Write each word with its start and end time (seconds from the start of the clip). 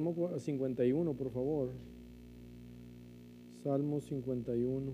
Salmo 0.00 0.38
51, 0.38 1.14
por 1.14 1.30
favor. 1.30 1.72
Salmo 3.62 4.00
51. 4.00 4.92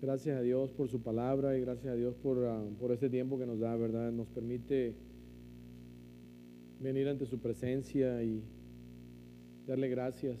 Gracias 0.00 0.38
a 0.38 0.42
Dios 0.42 0.70
por 0.70 0.88
su 0.88 1.00
palabra 1.02 1.58
y 1.58 1.62
gracias 1.62 1.92
a 1.92 1.96
Dios 1.96 2.14
por, 2.14 2.44
ah, 2.44 2.62
por 2.78 2.92
este 2.92 3.10
tiempo 3.10 3.38
que 3.38 3.46
nos 3.46 3.58
da, 3.58 3.74
¿verdad? 3.74 4.12
Nos 4.12 4.28
permite 4.28 4.94
venir 6.78 7.08
ante 7.08 7.26
su 7.26 7.40
presencia 7.40 8.22
y 8.22 8.40
darle 9.66 9.88
gracias 9.88 10.38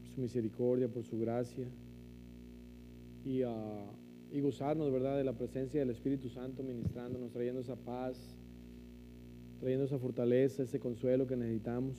por 0.00 0.14
su 0.14 0.20
misericordia, 0.22 0.88
por 0.88 1.04
su 1.04 1.18
gracia 1.18 1.66
y, 3.26 3.42
ah, 3.42 3.90
y 4.32 4.40
gozarnos, 4.40 4.90
¿verdad?, 4.92 5.16
de 5.16 5.24
la 5.24 5.32
presencia 5.32 5.80
del 5.80 5.90
Espíritu 5.90 6.28
Santo 6.28 6.62
ministrándonos, 6.62 7.32
trayendo 7.32 7.60
esa 7.60 7.76
paz, 7.76 8.36
trayendo 9.60 9.84
esa 9.84 9.98
fortaleza, 9.98 10.62
ese 10.62 10.80
consuelo 10.80 11.26
que 11.26 11.36
necesitamos. 11.36 11.96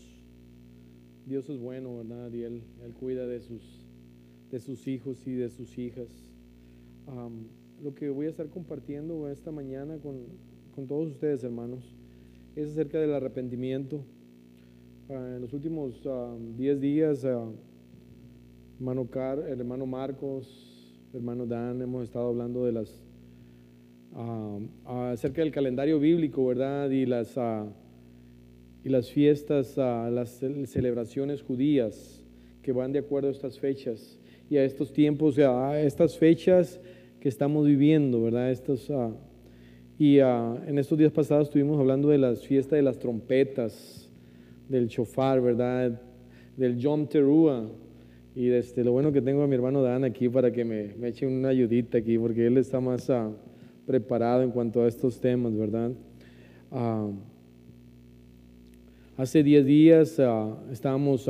Dios 1.25 1.49
es 1.49 1.57
bueno, 1.57 1.97
¿verdad? 1.97 2.31
Y 2.33 2.43
Él, 2.43 2.63
cuida 2.99 3.25
de 3.25 3.39
sus, 3.39 3.87
de 4.51 4.59
sus 4.59 4.87
hijos 4.87 5.25
y 5.25 5.33
de 5.33 5.49
sus 5.49 5.77
hijas. 5.77 6.09
Lo 7.83 7.93
que 7.95 8.09
voy 8.09 8.27
a 8.27 8.29
estar 8.29 8.49
compartiendo 8.49 9.29
esta 9.29 9.51
mañana 9.51 9.97
con, 9.97 10.27
con 10.75 10.87
todos 10.87 11.07
ustedes, 11.07 11.43
hermanos, 11.43 11.95
es 12.55 12.69
acerca 12.69 12.99
del 12.99 13.13
arrepentimiento. 13.13 14.05
Ah, 15.09 15.33
en 15.35 15.41
los 15.41 15.53
últimos 15.53 16.01
10 16.57 16.81
días, 16.81 17.25
ah, 17.25 17.51
hermano 18.77 19.09
Car, 19.09 19.39
el 19.39 19.59
hermano 19.59 19.85
Marcos, 19.85 20.74
hermano 21.15 21.45
Dan, 21.45 21.81
hemos 21.81 22.03
estado 22.03 22.27
hablando 22.27 22.65
de 22.65 22.71
las 22.73 23.01
ah, 24.13 24.59
ah, 24.85 25.11
acerca 25.11 25.41
del 25.41 25.51
calendario 25.51 25.99
bíblico, 25.99 26.45
¿verdad? 26.45 26.89
Y 26.89 27.05
las 27.05 27.37
ah, 27.37 27.65
y 28.83 28.89
las 28.89 29.09
fiestas, 29.09 29.77
las 29.77 30.39
ce- 30.39 30.67
celebraciones 30.67 31.41
judías 31.41 32.23
que 32.61 32.71
van 32.71 32.91
de 32.91 32.99
acuerdo 32.99 33.29
a 33.29 33.31
estas 33.31 33.59
fechas 33.59 34.19
y 34.49 34.57
a 34.57 34.63
estos 34.63 34.93
tiempos, 34.93 35.39
a 35.39 35.81
estas 35.81 36.17
fechas 36.17 36.79
que 37.19 37.29
estamos 37.29 37.65
viviendo, 37.65 38.21
¿verdad? 38.21 38.51
Estos, 38.51 38.91
y 39.97 40.19
en 40.19 40.77
estos 40.77 40.99
días 40.99 41.11
pasados 41.11 41.47
estuvimos 41.47 41.79
hablando 41.79 42.09
de 42.09 42.19
las 42.19 42.45
fiestas 42.45 42.77
de 42.77 42.83
las 42.83 42.99
trompetas, 42.99 44.07
del 44.69 44.87
shofar, 44.87 45.41
¿verdad? 45.41 45.99
Del 46.55 46.77
Yom 46.77 47.07
Teruah. 47.07 47.67
Y 48.35 48.49
este, 48.49 48.83
lo 48.83 48.91
bueno 48.91 49.13
que 49.13 49.21
tengo 49.21 49.43
a 49.43 49.47
mi 49.47 49.55
hermano 49.55 49.81
Dan 49.81 50.03
aquí 50.03 50.27
para 50.27 50.51
que 50.51 50.65
me, 50.65 50.93
me 50.99 51.07
eche 51.07 51.25
una 51.25 51.49
ayudita 51.49 51.99
aquí, 51.99 52.17
porque 52.17 52.45
él 52.45 52.57
está 52.57 52.81
más 52.81 53.09
ah, 53.09 53.31
preparado 53.85 54.43
en 54.43 54.51
cuanto 54.51 54.83
a 54.83 54.89
estos 54.89 55.21
temas, 55.21 55.55
¿verdad? 55.55 55.93
Ah, 56.69 57.09
hace 59.15 59.41
10 59.41 59.65
días 59.65 60.19
ah, 60.19 60.53
estábamos, 60.69 61.29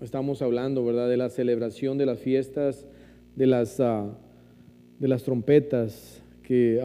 estábamos 0.00 0.40
hablando, 0.40 0.82
¿verdad? 0.86 1.06
De 1.10 1.18
la 1.18 1.28
celebración 1.28 1.98
de 1.98 2.06
las 2.06 2.18
fiestas, 2.18 2.86
de 3.34 3.46
las, 3.46 3.76
de 3.76 5.08
las 5.08 5.22
trompetas, 5.22 6.22
que 6.42 6.80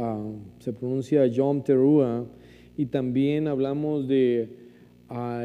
se 0.60 0.74
pronuncia 0.74 1.26
Yom 1.28 1.64
Teruah, 1.64 2.26
y 2.76 2.88
también 2.88 3.48
hablamos 3.48 4.10
de 4.10 4.50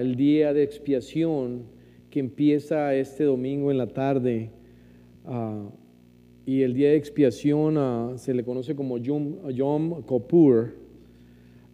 el 0.00 0.16
día 0.16 0.52
de 0.52 0.64
expiación 0.64 1.75
que 2.16 2.20
empieza 2.20 2.94
este 2.94 3.24
domingo 3.24 3.70
en 3.70 3.76
la 3.76 3.88
tarde. 3.88 4.48
ah, 5.26 5.68
y 6.46 6.62
el 6.62 6.72
día 6.72 6.88
de 6.88 6.96
expiación 6.96 7.76
ah, 7.76 8.14
se 8.16 8.32
le 8.32 8.42
conoce 8.42 8.74
como 8.74 8.96
Yom, 8.96 9.46
Yom 9.50 10.02
Kippur. 10.02 10.76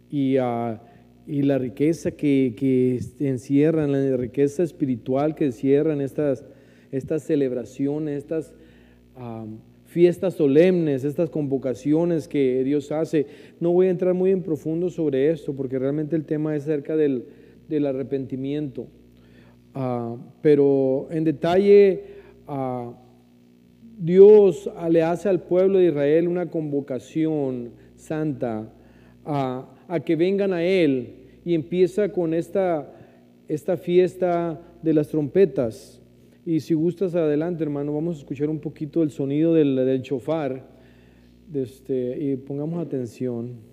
Y, 0.09 0.35
ah, 0.35 0.81
la 1.27 1.57
riqueza 1.57 2.11
que, 2.11 2.55
que 2.57 2.99
encierran, 3.25 3.93
la 3.93 4.17
riqueza 4.17 4.63
espiritual 4.63 5.33
que 5.33 5.45
encierran 5.45 6.01
estas, 6.01 6.43
celebraciones, 7.19 8.17
estas 8.17 8.53
fiestas 9.85 10.33
solemnes, 10.33 11.05
estas 11.05 11.29
convocaciones 11.29 12.27
que 12.27 12.65
Dios 12.65 12.91
hace. 12.91 13.27
No 13.61 13.71
voy 13.71 13.87
a 13.87 13.91
entrar 13.91 14.13
muy 14.13 14.31
en 14.31 14.43
profundo 14.43 14.89
sobre 14.89 15.31
esto 15.31 15.55
porque 15.55 15.79
realmente 15.79 16.17
el 16.17 16.25
tema 16.25 16.53
es 16.53 16.63
acerca 16.63 16.97
del 16.97 17.85
arrepentimiento. 17.85 18.89
Ah, 19.73 20.15
pero 20.41 21.07
en 21.09 21.23
detalle, 21.23 22.03
ah, 22.47 22.93
Dios 23.97 24.69
ah, 24.75 24.89
le 24.89 25.01
hace 25.01 25.29
al 25.29 25.41
pueblo 25.41 25.79
de 25.79 25.87
Israel 25.87 26.27
una 26.27 26.49
convocación 26.49 27.71
santa 27.95 28.71
a, 29.25 29.67
que 30.05 30.15
vengan 30.15 30.53
a 30.53 30.63
Él 30.63 31.15
y 31.45 31.55
empieza 31.55 32.09
con 32.09 32.33
esta, 32.33 32.93
esta 33.47 33.77
fiesta 33.77 34.61
de 34.81 34.93
las 34.93 35.07
trompetas. 35.07 36.01
Y 36.45 36.59
si 36.59 36.73
gustas 36.73 37.15
adelante, 37.15 37.63
hermano, 37.63 37.93
vamos 37.93 38.17
a 38.17 38.19
escuchar 38.19 38.49
un 38.49 38.59
poquito 38.59 39.01
el 39.01 39.11
sonido 39.11 39.53
del, 39.53 39.75
del 39.75 40.01
chofar 40.01 40.67
este, 41.53 42.17
y 42.19 42.35
pongamos 42.35 42.85
atención. 42.85 43.72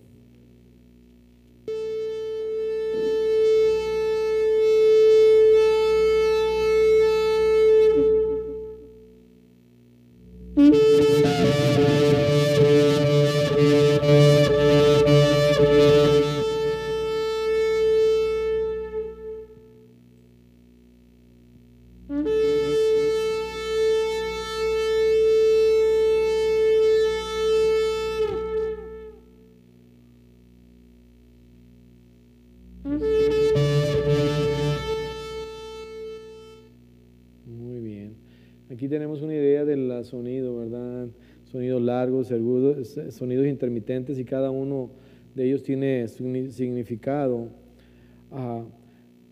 Agudos, 42.96 43.14
sonidos 43.14 43.46
intermitentes 43.46 44.18
y 44.18 44.24
cada 44.24 44.50
uno 44.50 44.90
de 45.34 45.46
ellos 45.46 45.62
tiene 45.62 46.04
signi- 46.04 46.50
significado. 46.50 47.48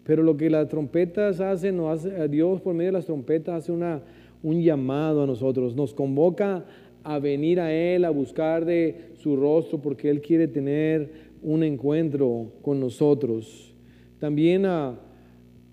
Pero 0.04 0.22
lo 0.22 0.36
que 0.36 0.48
las 0.48 0.69
trompetas 0.69 1.41
hacen, 1.41 1.80
a 1.80 2.28
Dios 2.28 2.60
por 2.60 2.74
medio 2.74 2.88
de 2.88 2.92
las 2.98 3.06
trompetas 3.06 3.56
hace 3.56 3.72
una, 3.72 4.02
un 4.42 4.62
llamado 4.62 5.22
a 5.22 5.26
nosotros, 5.26 5.76
nos 5.76 5.92
convoca 5.92 6.64
a 7.04 7.19
venir 7.19 7.60
a 7.60 7.72
Él, 7.72 8.04
a 8.04 8.10
buscar 8.10 8.64
de 8.64 9.12
su 9.14 9.36
rostro, 9.36 9.80
porque 9.80 10.10
Él 10.10 10.20
quiere 10.20 10.48
tener 10.48 11.10
un 11.42 11.62
encuentro 11.62 12.52
con 12.62 12.80
nosotros. 12.80 13.75
También 14.19 14.66
a, 14.66 14.98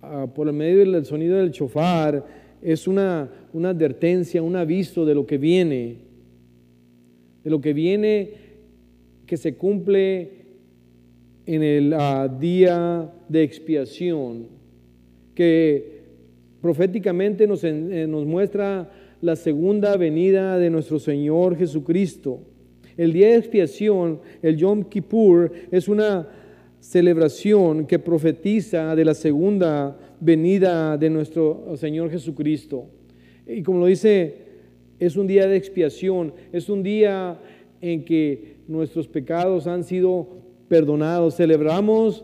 ah, 0.01 0.27
por 0.33 0.51
medio 0.51 0.79
del 0.79 1.05
sonido 1.05 1.37
del 1.37 1.51
chofar, 1.51 2.25
es 2.61 2.87
una, 2.87 3.29
una 3.53 3.69
advertencia, 3.69 4.41
un 4.41 4.55
aviso 4.55 5.05
de 5.05 5.15
lo 5.15 5.25
que 5.25 5.37
viene, 5.37 5.97
de 7.45 7.51
lo 7.51 7.61
que 7.61 7.73
viene 7.73 8.31
que 9.27 9.37
se 9.37 9.55
cumple 9.55 10.31
en 11.45 11.61
el 11.61 11.93
ah, 11.93 12.27
día 12.27 13.13
de 13.29 13.43
expiación, 13.43 14.47
que 15.35 16.01
proféticamente 16.59 17.45
nos, 17.45 17.63
eh, 17.63 18.07
nos 18.09 18.25
muestra 18.25 18.91
la 19.21 19.35
segunda 19.35 19.95
venida 19.95 20.57
de 20.57 20.71
nuestro 20.71 20.97
Señor 20.97 21.55
Jesucristo. 21.55 22.39
El 22.97 23.13
día 23.13 23.27
de 23.27 23.35
expiación, 23.35 24.21
el 24.41 24.57
Yom 24.57 24.83
Kippur, 24.83 25.51
es 25.69 25.87
una 25.87 26.27
celebración 26.79 27.85
que 27.85 27.99
profetiza 27.99 28.95
de 28.95 29.05
la 29.05 29.13
segunda 29.13 29.99
venida 30.19 30.97
de 30.97 31.11
nuestro 31.11 31.75
Señor 31.77 32.09
Jesucristo. 32.09 32.87
Y 33.45 33.61
como 33.61 33.81
lo 33.81 33.85
dice, 33.85 34.44
es 34.99 35.15
un 35.15 35.27
día 35.27 35.47
de 35.47 35.57
expiación, 35.57 36.33
es 36.51 36.69
un 36.69 36.83
día 36.83 37.39
en 37.81 38.05
que 38.05 38.55
nuestros 38.67 39.07
pecados 39.07 39.67
han 39.67 39.83
sido 39.83 40.27
perdonados. 40.67 41.35
Celebramos, 41.35 42.23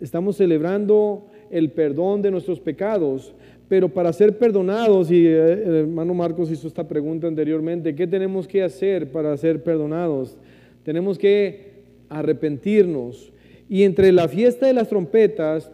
estamos 0.00 0.36
celebrando 0.36 1.26
el 1.50 1.70
perdón 1.70 2.22
de 2.22 2.30
nuestros 2.30 2.60
pecados, 2.60 3.34
pero 3.68 3.88
para 3.88 4.12
ser 4.12 4.38
perdonados, 4.38 5.10
y 5.10 5.26
eh, 5.26 5.52
el 5.52 5.74
hermano 5.74 6.14
Marcos 6.14 6.50
hizo 6.50 6.68
esta 6.68 6.86
pregunta 6.86 7.26
anteriormente, 7.26 7.94
¿qué 7.94 8.06
tenemos 8.06 8.46
que 8.46 8.62
hacer 8.62 9.10
para 9.10 9.36
ser 9.36 9.62
perdonados? 9.62 10.36
Tenemos 10.82 11.18
que 11.18 11.72
arrepentirnos. 12.08 13.32
Y 13.68 13.84
entre 13.84 14.12
la 14.12 14.28
fiesta 14.28 14.66
de 14.66 14.74
las 14.74 14.88
trompetas 14.88 15.70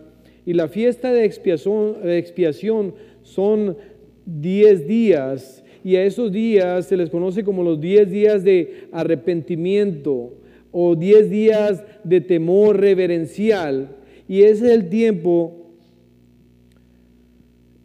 y 0.47 0.53
la 0.53 0.69
fiesta 0.69 1.13
de 1.13 1.25
expiación, 1.25 2.01
de 2.03 2.19
expiación 2.19 2.95
son 3.23 3.77
10 4.27 4.87
días. 4.87 5.65
Y 5.89 5.97
a 5.97 6.05
esos 6.05 6.31
días 6.31 6.85
se 6.85 6.99
les 6.99 7.09
conoce 7.09 7.43
como 7.43 7.63
los 7.63 7.81
10 7.81 8.11
días 8.11 8.45
de 8.45 8.89
arrepentimiento 8.93 10.35
o 10.71 10.95
10 10.95 11.31
días 11.31 11.83
de 12.05 12.21
temor 12.21 12.79
reverencial. 12.79 13.97
Y 14.29 14.43
ese 14.43 14.67
es 14.67 14.73
el 14.73 14.91
tiempo 14.91 15.71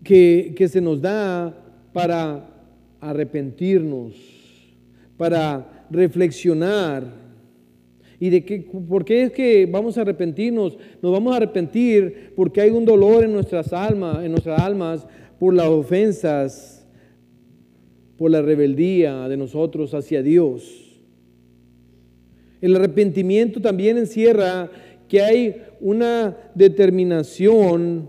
que, 0.03 0.53
que 0.57 0.67
se 0.67 0.81
nos 0.81 1.01
da 1.01 1.57
para 1.93 2.45
arrepentirnos, 2.99 4.15
para 5.15 5.85
reflexionar 5.89 7.23
¿Y 8.19 8.29
de 8.29 8.43
qué, 8.43 8.65
por 8.89 9.05
qué 9.05 9.23
es 9.23 9.31
que 9.31 9.65
vamos 9.65 9.97
a 9.97 10.01
arrepentirnos? 10.01 10.77
Nos 11.01 11.11
vamos 11.11 11.33
a 11.33 11.37
arrepentir 11.37 12.33
porque 12.35 12.59
hay 12.59 12.69
un 12.69 12.83
dolor 12.83 13.23
en 13.23 13.31
nuestras 13.31 13.71
almas, 13.71 14.25
en 14.25 14.31
nuestras 14.31 14.61
almas 14.61 15.07
por 15.39 15.53
las 15.53 15.67
ofensas, 15.67 16.82
por 18.23 18.31
la 18.31 18.41
rebeldía 18.41 19.27
de 19.27 19.35
nosotros 19.35 19.93
hacia 19.93 20.23
Dios. 20.23 20.97
El 22.61 22.73
arrepentimiento 22.73 23.59
también 23.59 23.97
encierra 23.97 24.71
que 25.09 25.21
hay 25.21 25.61
una 25.81 26.37
determinación 26.55 28.07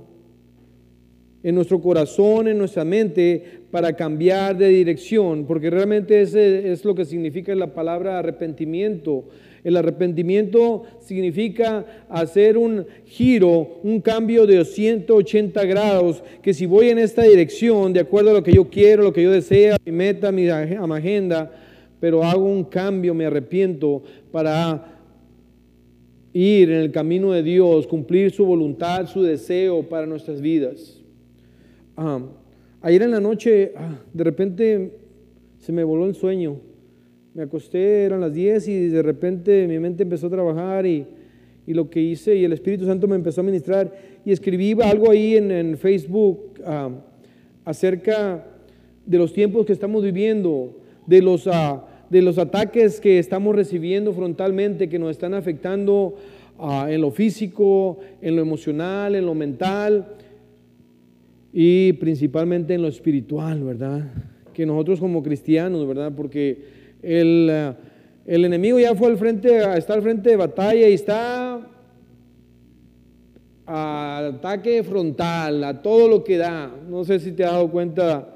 en 1.42 1.54
nuestro 1.56 1.80
corazón, 1.80 2.46
en 2.46 2.58
nuestra 2.58 2.84
mente, 2.84 3.42
para 3.72 3.94
cambiar 3.94 4.56
de 4.56 4.68
dirección, 4.68 5.46
porque 5.46 5.68
realmente 5.68 6.22
ese 6.22 6.70
es 6.70 6.84
lo 6.84 6.94
que 6.94 7.04
significa 7.04 7.52
la 7.56 7.74
palabra 7.74 8.16
arrepentimiento. 8.16 9.24
El 9.64 9.78
arrepentimiento 9.78 10.84
significa 11.00 11.86
hacer 12.10 12.58
un 12.58 12.86
giro, 13.06 13.80
un 13.82 14.02
cambio 14.02 14.46
de 14.46 14.62
180 14.62 15.64
grados, 15.64 16.22
que 16.42 16.52
si 16.52 16.66
voy 16.66 16.90
en 16.90 16.98
esta 16.98 17.22
dirección, 17.22 17.94
de 17.94 18.00
acuerdo 18.00 18.30
a 18.30 18.34
lo 18.34 18.42
que 18.42 18.52
yo 18.52 18.68
quiero, 18.68 19.02
lo 19.02 19.12
que 19.14 19.22
yo 19.22 19.32
deseo, 19.32 19.76
mi 19.86 19.92
meta, 19.92 20.30
mi 20.30 20.48
agenda, 20.50 21.50
pero 21.98 22.22
hago 22.22 22.44
un 22.44 22.64
cambio, 22.64 23.14
me 23.14 23.24
arrepiento 23.24 24.02
para 24.30 25.00
ir 26.34 26.70
en 26.70 26.80
el 26.80 26.92
camino 26.92 27.32
de 27.32 27.42
Dios, 27.42 27.86
cumplir 27.86 28.32
su 28.32 28.44
voluntad, 28.44 29.06
su 29.06 29.22
deseo 29.22 29.82
para 29.88 30.04
nuestras 30.04 30.42
vidas. 30.42 31.00
Ah, 31.96 32.20
ayer 32.82 33.00
en 33.00 33.12
la 33.12 33.20
noche, 33.20 33.72
ah, 33.76 33.98
de 34.12 34.24
repente 34.24 34.98
se 35.58 35.72
me 35.72 35.84
voló 35.84 36.04
el 36.04 36.14
sueño 36.14 36.60
me 37.34 37.42
acosté, 37.42 38.04
eran 38.04 38.20
las 38.20 38.32
10 38.32 38.68
y 38.68 38.88
de 38.88 39.02
repente 39.02 39.66
mi 39.66 39.80
mente 39.80 40.04
empezó 40.04 40.28
a 40.28 40.30
trabajar 40.30 40.86
y, 40.86 41.04
lo 41.66 41.90
que 41.90 42.00
hice 42.00 42.36
y 42.36 42.44
el 42.44 42.52
Espíritu 42.52 42.84
Santo 42.84 43.08
me 43.08 43.16
empezó 43.16 43.40
a 43.40 43.44
ministrar 43.44 43.90
y 44.24 44.30
escribí 44.30 44.76
algo 44.82 45.10
ahí 45.10 45.36
en, 45.36 45.76
Facebook 45.76 46.60
ah, 46.64 46.90
acerca 47.64 48.46
de 49.04 49.18
los 49.18 49.32
tiempos 49.32 49.66
que 49.66 49.72
estamos 49.72 50.04
viviendo, 50.04 50.78
de 51.06 51.22
los, 51.22 51.48
ah, 51.48 51.84
de 52.08 52.22
los 52.22 52.38
ataques 52.38 53.00
que 53.00 53.18
estamos 53.18 53.56
recibiendo 53.56 54.12
frontalmente, 54.12 54.88
que 54.88 54.98
nos 54.98 55.10
están 55.10 55.34
afectando 55.34 56.16
ah, 56.58 56.86
en 56.88 57.00
lo 57.00 57.10
físico, 57.10 57.98
en 58.20 58.36
lo 58.36 58.42
emocional, 58.42 59.16
en 59.16 59.26
lo 59.26 59.34
mental 59.34 60.06
y 61.52 61.94
principalmente 61.94 62.74
en 62.74 62.82
lo 62.82 62.88
espiritual, 62.88 63.64
¿verdad? 63.64 64.12
Que 64.52 64.66
nosotros 64.66 65.00
como 65.00 65.22
cristianos, 65.22 65.88
¿verdad? 65.88 66.12
Porque 66.14 66.73
eh, 67.06 67.72
el, 68.26 68.44
enemigo 68.44 68.78
ya 68.80 68.94
fue 68.94 69.08
al 69.08 69.18
frente, 69.18 69.58
está 69.76 69.94
al 69.94 70.02
frente 70.02 70.30
de 70.30 70.36
batalla 70.36 70.88
y 70.88 70.94
está 70.94 71.60
a 73.66 74.18
ataque 74.34 74.82
frontal, 74.82 75.64
a 75.64 75.82
todo 75.82 76.08
lo 76.08 76.24
que 76.24 76.38
da. 76.38 76.74
No 76.88 77.04
sé 77.04 77.20
si 77.20 77.32
te 77.32 77.44
has 77.44 77.52
dado 77.52 77.70
cuenta 77.70 78.34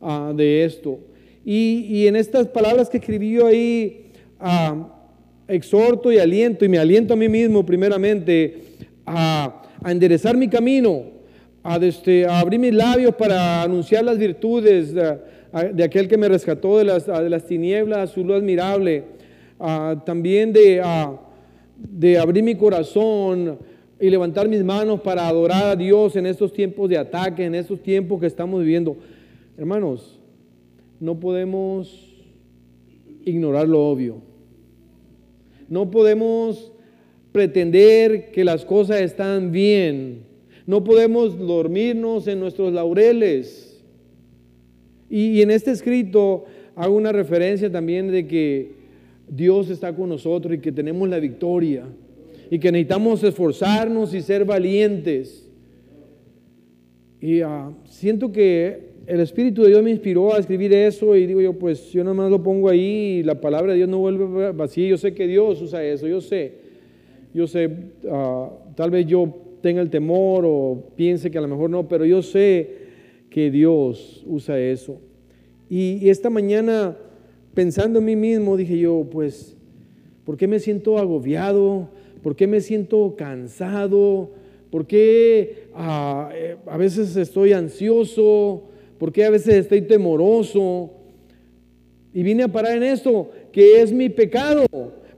ah, 0.00 0.32
de 0.34 0.64
esto. 0.64 1.00
Y, 1.44 2.06
en 2.06 2.16
estas 2.16 2.46
palabras 2.46 2.88
que 2.88 2.98
escribí 2.98 3.32
yo 3.32 3.46
ahí, 3.46 4.12
ah, 4.38 4.88
exhorto 5.48 6.10
y 6.10 6.18
aliento, 6.18 6.64
y 6.64 6.68
me 6.68 6.78
aliento 6.78 7.14
a 7.14 7.16
mí 7.16 7.28
mismo 7.28 7.66
primeramente 7.66 8.62
a, 9.04 9.62
enderezar 9.84 10.36
mi 10.36 10.48
camino, 10.48 11.02
a, 11.62 11.76
este, 11.76 12.24
a, 12.24 12.38
abrir 12.38 12.58
mis 12.60 12.72
labios 12.72 13.14
para 13.14 13.62
anunciar 13.62 14.04
las 14.04 14.16
virtudes 14.16 14.94
de 15.72 15.84
aquel 15.84 16.08
que 16.08 16.18
me 16.18 16.28
rescató 16.28 16.78
de 16.78 16.84
las, 16.84 17.06
de 17.06 17.30
las 17.30 17.46
tinieblas, 17.46 18.10
su 18.10 18.24
luz 18.24 18.36
admirable, 18.36 19.04
también 20.04 20.52
de, 20.52 20.82
de 21.76 22.18
abrir 22.18 22.42
mi 22.42 22.56
corazón 22.56 23.58
y 24.00 24.10
levantar 24.10 24.48
mis 24.48 24.64
manos 24.64 25.00
para 25.00 25.28
adorar 25.28 25.64
a 25.64 25.76
Dios 25.76 26.16
en 26.16 26.26
estos 26.26 26.52
tiempos 26.52 26.88
de 26.88 26.98
ataque, 26.98 27.44
en 27.44 27.54
estos 27.54 27.80
tiempos 27.80 28.20
que 28.20 28.26
estamos 28.26 28.60
viviendo. 28.60 28.96
Hermanos, 29.56 30.18
no 30.98 31.20
podemos 31.20 32.12
ignorar 33.24 33.68
lo 33.68 33.86
obvio. 33.86 34.16
No 35.68 35.90
podemos 35.90 36.72
pretender 37.30 38.30
que 38.32 38.44
las 38.44 38.64
cosas 38.64 39.00
están 39.00 39.52
bien. 39.52 40.24
No 40.66 40.82
podemos 40.82 41.38
dormirnos 41.38 42.26
en 42.26 42.40
nuestros 42.40 42.72
laureles. 42.72 43.73
Y, 45.16 45.42
en 45.42 45.52
este 45.52 45.70
escrito 45.70 46.44
hago 46.74 46.96
una 46.96 47.12
referencia 47.12 47.70
también 47.70 48.10
de 48.10 48.26
que 48.26 48.72
Dios 49.28 49.70
está 49.70 49.94
con 49.94 50.08
nosotros 50.08 50.56
y 50.56 50.58
que 50.58 50.72
tenemos 50.72 51.08
la 51.08 51.20
victoria 51.20 51.84
y 52.50 52.58
que 52.58 52.72
necesitamos 52.72 53.22
esforzarnos 53.22 54.12
y 54.12 54.20
ser 54.20 54.44
valientes. 54.44 55.48
Y 57.20 57.42
ah, 57.42 57.70
siento 57.84 58.32
que 58.32 58.94
el 59.06 59.20
Espíritu 59.20 59.62
de 59.62 59.68
Dios 59.68 59.84
me 59.84 59.92
inspiró 59.92 60.34
a 60.34 60.38
escribir 60.40 60.72
eso 60.72 61.14
y 61.14 61.26
digo 61.26 61.40
yo, 61.40 61.52
pues 61.52 61.92
yo 61.92 62.02
nada 62.02 62.14
más 62.14 62.28
lo 62.28 62.42
pongo 62.42 62.68
ahí 62.68 63.20
y 63.20 63.22
la 63.22 63.40
palabra 63.40 63.70
de 63.70 63.76
Dios 63.76 63.88
no 63.88 64.00
vuelve 64.00 64.50
vacía. 64.50 64.88
Yo 64.88 64.98
sé 64.98 65.14
que 65.14 65.28
Dios 65.28 65.62
usa 65.62 65.84
eso, 65.84 66.08
yo 66.08 66.20
sé. 66.20 66.54
Yo 67.32 67.46
sé, 67.46 67.70
ah, 68.10 68.50
tal 68.74 68.90
vez 68.90 69.06
yo 69.06 69.32
tenga 69.60 69.80
el 69.80 69.90
temor 69.90 70.42
o 70.44 70.88
piense 70.96 71.30
que 71.30 71.38
a 71.38 71.40
lo 71.40 71.46
mejor 71.46 71.70
no, 71.70 71.86
pero 71.86 72.04
yo 72.04 72.20
sé 72.20 72.82
que 73.34 73.50
Dios 73.50 74.22
usa 74.28 74.60
eso. 74.60 75.00
Y, 75.68 76.08
esta 76.08 76.30
mañana, 76.30 76.96
pensando 77.52 77.98
en 77.98 78.04
mí 78.04 78.14
mismo, 78.14 78.56
dije 78.56 78.78
yo, 78.78 79.08
pues, 79.10 79.56
¿por 80.24 80.36
qué 80.36 80.46
me 80.46 80.60
siento 80.60 80.98
agobiado? 80.98 81.88
¿Por 82.22 82.36
qué 82.36 82.46
me 82.46 82.60
siento 82.60 83.16
cansado? 83.18 84.30
¿Por 84.70 84.86
qué 84.86 85.64
ah, 85.74 86.30
eh, 86.32 86.54
a 86.64 86.76
veces 86.76 87.16
estoy 87.16 87.52
ansioso? 87.52 88.68
¿Por 88.98 89.10
qué 89.10 89.24
a 89.24 89.30
veces 89.30 89.54
estoy 89.54 89.82
temoroso? 89.82 90.92
Y 92.12 92.22
vine 92.22 92.44
a 92.44 92.52
parar 92.52 92.76
en 92.76 92.84
esto, 92.84 93.32
que 93.50 93.82
es 93.82 93.90
mi 93.90 94.10
pecado, 94.10 94.64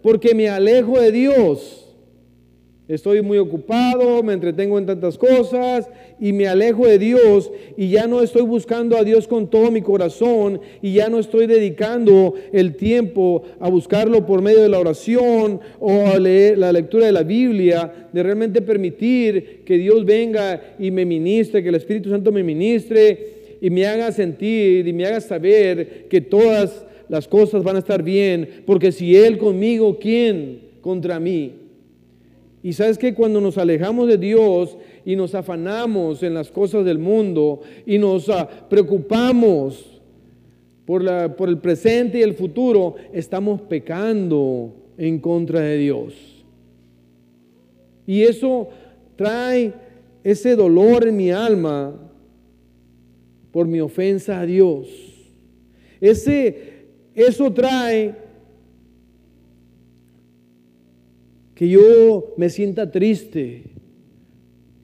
porque 0.01 0.35
me 0.35 0.49
alejo 0.49 0.99
de 0.99 1.13
Dios. 1.13 1.86
Estoy 2.89 3.21
muy 3.21 3.39
ocupado, 3.39 4.23
me 4.23 4.33
entretengo 4.33 4.79
en 4.79 4.87
tantas 4.87 5.19
cosas 5.19 5.89
y 6.21 6.33
me 6.33 6.47
alejo 6.47 6.87
de 6.87 7.01
Dios 7.01 7.51
y 7.77 7.89
ya 7.89 8.07
no 8.07 8.23
estoy 8.23 8.43
buscando 8.43 8.97
a 8.97 9.03
Dios 9.03 9.27
con 9.27 9.51
todo 9.51 9.73
mi 9.73 9.83
corazón 9.83 10.61
y 10.81 10.93
ya 10.93 11.09
no 11.09 11.19
estoy 11.19 11.49
dedicando 11.49 12.35
el 12.53 12.77
tiempo 12.77 13.43
a 13.59 13.69
buscarlo 13.69 14.25
por 14.25 14.41
medio 14.41 14.63
de 14.63 14.69
la 14.69 14.79
oración 14.79 15.61
o 15.81 16.07
a 16.07 16.17
leer 16.21 16.59
la 16.59 16.71
lectura 16.71 17.07
de 17.07 17.13
la 17.13 17.25
Biblia, 17.25 18.09
de 18.13 18.23
realmente 18.23 18.63
permitir 18.63 19.65
que 19.65 19.79
Dios 19.79 20.05
venga 20.05 20.77
y 20.79 20.93
me 20.93 21.05
ministre, 21.05 21.65
que 21.65 21.71
el 21.71 21.75
Espíritu 21.75 22.11
Santo 22.11 22.31
me 22.31 22.45
ministre 22.45 23.59
y 23.61 23.69
me 23.69 23.85
haga 23.85 24.13
sentir 24.13 24.87
y 24.87 24.93
me 24.93 25.07
haga 25.07 25.21
saber 25.21 26.07
que 26.09 26.21
todas 26.21 26.87
las 27.09 27.27
cosas 27.27 27.65
van 27.65 27.75
a 27.75 27.81
estar 27.81 28.05
bien, 28.05 28.63
porque 28.65 28.93
si 28.93 29.17
Él 29.17 29.39
conmigo, 29.39 29.99
¿quién 29.99 30.61
contra 30.81 31.19
mí? 31.19 31.66
Y 32.67 32.73
sabes 32.73 32.99
que 32.99 33.15
cuando 33.15 33.41
nos 33.41 33.59
alejamos 33.59 34.09
de 34.09 34.19
Dios 34.19 34.77
y 35.05 35.15
nos 35.15 35.37
afanamos 35.37 36.25
en 36.25 36.35
las 36.35 36.51
cosas 36.51 36.85
del 36.85 36.99
mundo 36.99 37.61
y 37.87 37.97
nos 37.97 38.29
ah, 38.29 38.49
preocupamos 38.69 40.01
por, 40.85 41.01
la, 41.01 41.37
por 41.37 41.49
el 41.49 41.59
presente 41.59 42.19
y 42.19 42.23
el 42.23 42.35
futuro, 42.35 42.97
estamos 43.13 43.61
pecando 43.61 44.75
en 44.99 45.21
contra 45.21 45.61
de 45.61 45.79
Dios. 45.79 46.45
Y 48.05 48.23
eso 48.23 48.69
trae 49.15 49.73
ese 50.25 50.57
dolor 50.57 51.07
en 51.07 51.17
mi 51.17 51.31
alma 51.31 51.95
por 53.53 53.69
mi 53.69 53.79
ofensa 53.79 54.41
a 54.41 54.45
Dios. 54.45 54.89
Ese, 56.01 56.89
eso 57.15 57.53
trae 57.53 58.26
que 61.57 61.71
yo 61.71 62.35
me 62.37 62.51
sienta 62.51 62.93
triste, 62.93 63.63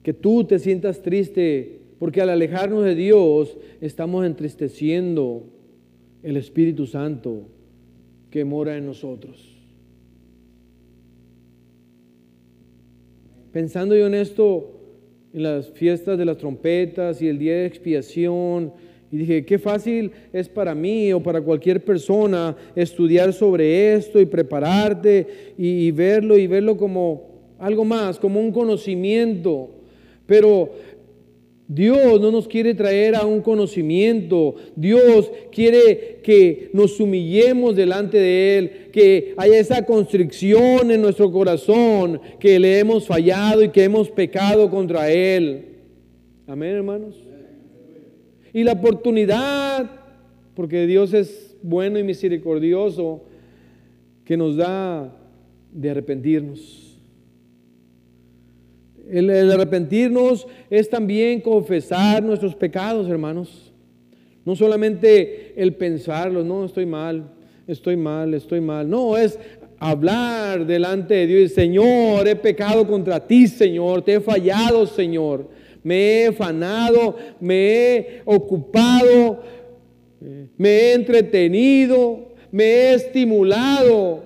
que 0.01 0.11
tú 0.11 0.43
te 0.43 0.57
sientas 0.57 1.03
triste, 1.03 1.81
porque 1.99 2.19
al 2.19 2.29
alejarnos 2.29 2.83
de 2.83 2.95
Dios 2.95 3.55
estamos 3.79 4.25
entristeciendo 4.25 5.45
el 6.23 6.35
Espíritu 6.35 6.87
Santo 6.87 7.43
que 8.31 8.43
mora 8.43 8.75
en 8.75 8.87
nosotros. 8.87 9.55
Pensando 13.51 13.95
yo 13.95 14.07
en 14.07 14.15
esto, 14.15 14.71
en 15.31 15.43
las 15.43 15.69
fiestas 15.69 16.17
de 16.17 16.25
las 16.25 16.37
trompetas 16.37 17.21
y 17.21 17.27
el 17.27 17.37
día 17.37 17.53
de 17.53 17.67
expiación 17.67 18.73
Y 19.13 19.17
dije, 19.17 19.45
qué 19.45 19.59
fácil 19.59 20.11
es 20.33 20.49
para 20.49 20.73
mí 20.73 21.13
o 21.13 21.21
para 21.21 21.39
cualquier 21.39 21.85
persona 21.85 22.57
estudiar 22.75 23.31
sobre 23.31 23.93
esto 23.93 24.19
y 24.19 24.25
prepararte 24.25 25.53
y, 25.55 25.91
verlo 25.91 26.35
y 26.35 26.47
verlo 26.47 26.75
como 26.75 27.53
algo 27.59 27.85
más, 27.85 28.17
como 28.17 28.39
un 28.39 28.51
conocimiento. 28.51 29.69
Pero 30.25 30.71
Dios 31.67 32.19
no 32.19 32.31
nos 32.31 32.47
quiere 32.47 32.73
traer 32.73 33.15
a 33.15 33.23
un 33.23 33.41
conocimiento. 33.41 34.55
Dios 34.75 35.31
quiere 35.51 36.21
que 36.23 36.71
nos 36.73 36.99
humillemos 36.99 37.75
delante 37.75 38.17
de 38.17 38.57
Él, 38.57 38.71
que 38.91 39.35
haya 39.37 39.59
esa 39.59 39.85
constricción 39.85 40.89
en 40.89 41.03
nuestro 41.03 41.31
corazón, 41.31 42.19
que 42.39 42.59
le 42.59 42.79
hemos 42.79 43.05
fallado 43.05 43.63
y 43.63 43.69
que 43.69 43.83
hemos 43.83 44.09
pecado 44.09 44.71
contra 44.71 45.11
Él. 45.11 45.65
Amén, 46.47 46.71
hermanos. 46.71 47.32
Y 48.53 48.63
la 48.63 48.73
oportunidad, 48.73 49.89
porque 50.53 50.85
Dios 50.85 51.11
es 51.13 51.57
bueno 51.63 51.97
y 51.97 52.03
misericordioso, 52.03 53.23
que 54.23 54.37
nos 54.37 54.55
da 54.55 55.11
de 55.71 55.89
arrepentirnos. 55.89 56.99
El, 59.09 59.29
arrepentirnos 59.51 60.47
es 60.69 60.87
también 60.87 61.41
confesar 61.41 62.21
nuestros 62.21 62.55
pecados, 62.55 63.09
hermanos. 63.09 63.73
No 64.45 64.55
solamente 64.55 65.53
el 65.55 65.73
pensarlo, 65.73 66.43
no, 66.43 66.65
estoy 66.65 66.85
mal, 66.85 67.31
estoy 67.65 67.97
mal, 67.97 68.35
estoy 68.35 68.61
mal. 68.61 68.87
No, 68.87 69.17
es 69.17 69.39
hablar 69.79 70.67
delante 70.67 71.15
de 71.15 71.27
Dios. 71.27 71.53
Señor, 71.53 72.27
he 72.27 72.35
pecado 72.35 72.85
contra 72.85 73.25
ti, 73.25 73.47
Señor, 73.47 74.03
te 74.03 74.13
he 74.13 74.19
fallado, 74.19 74.85
Señor 74.85 75.62
me 75.83 75.95
he 75.95 76.27
afanado, 76.27 77.17
me 77.39 77.55
he 77.55 78.21
ocupado, 78.25 79.43
me 80.57 80.69
he 80.69 80.93
entretenido, 80.93 82.33
me 82.51 82.63
he 82.63 82.93
estimulado. 82.93 84.23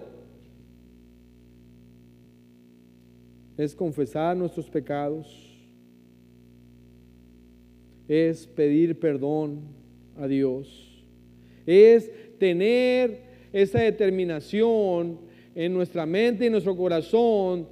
Es 3.57 3.75
confesar 3.75 4.37
nuestros 4.37 4.69
pecados, 4.69 5.27
es 8.07 8.45
pedir 8.45 8.99
perdón 8.99 9.61
a 10.15 10.27
Dios, 10.27 11.03
es 11.65 12.11
tener 12.37 13.21
esa 13.51 13.79
determinación 13.79 15.19
en 15.55 15.73
nuestra 15.73 16.05
mente 16.05 16.43
y 16.43 16.47
en 16.47 16.51
nuestro 16.51 16.77
corazón 16.77 17.67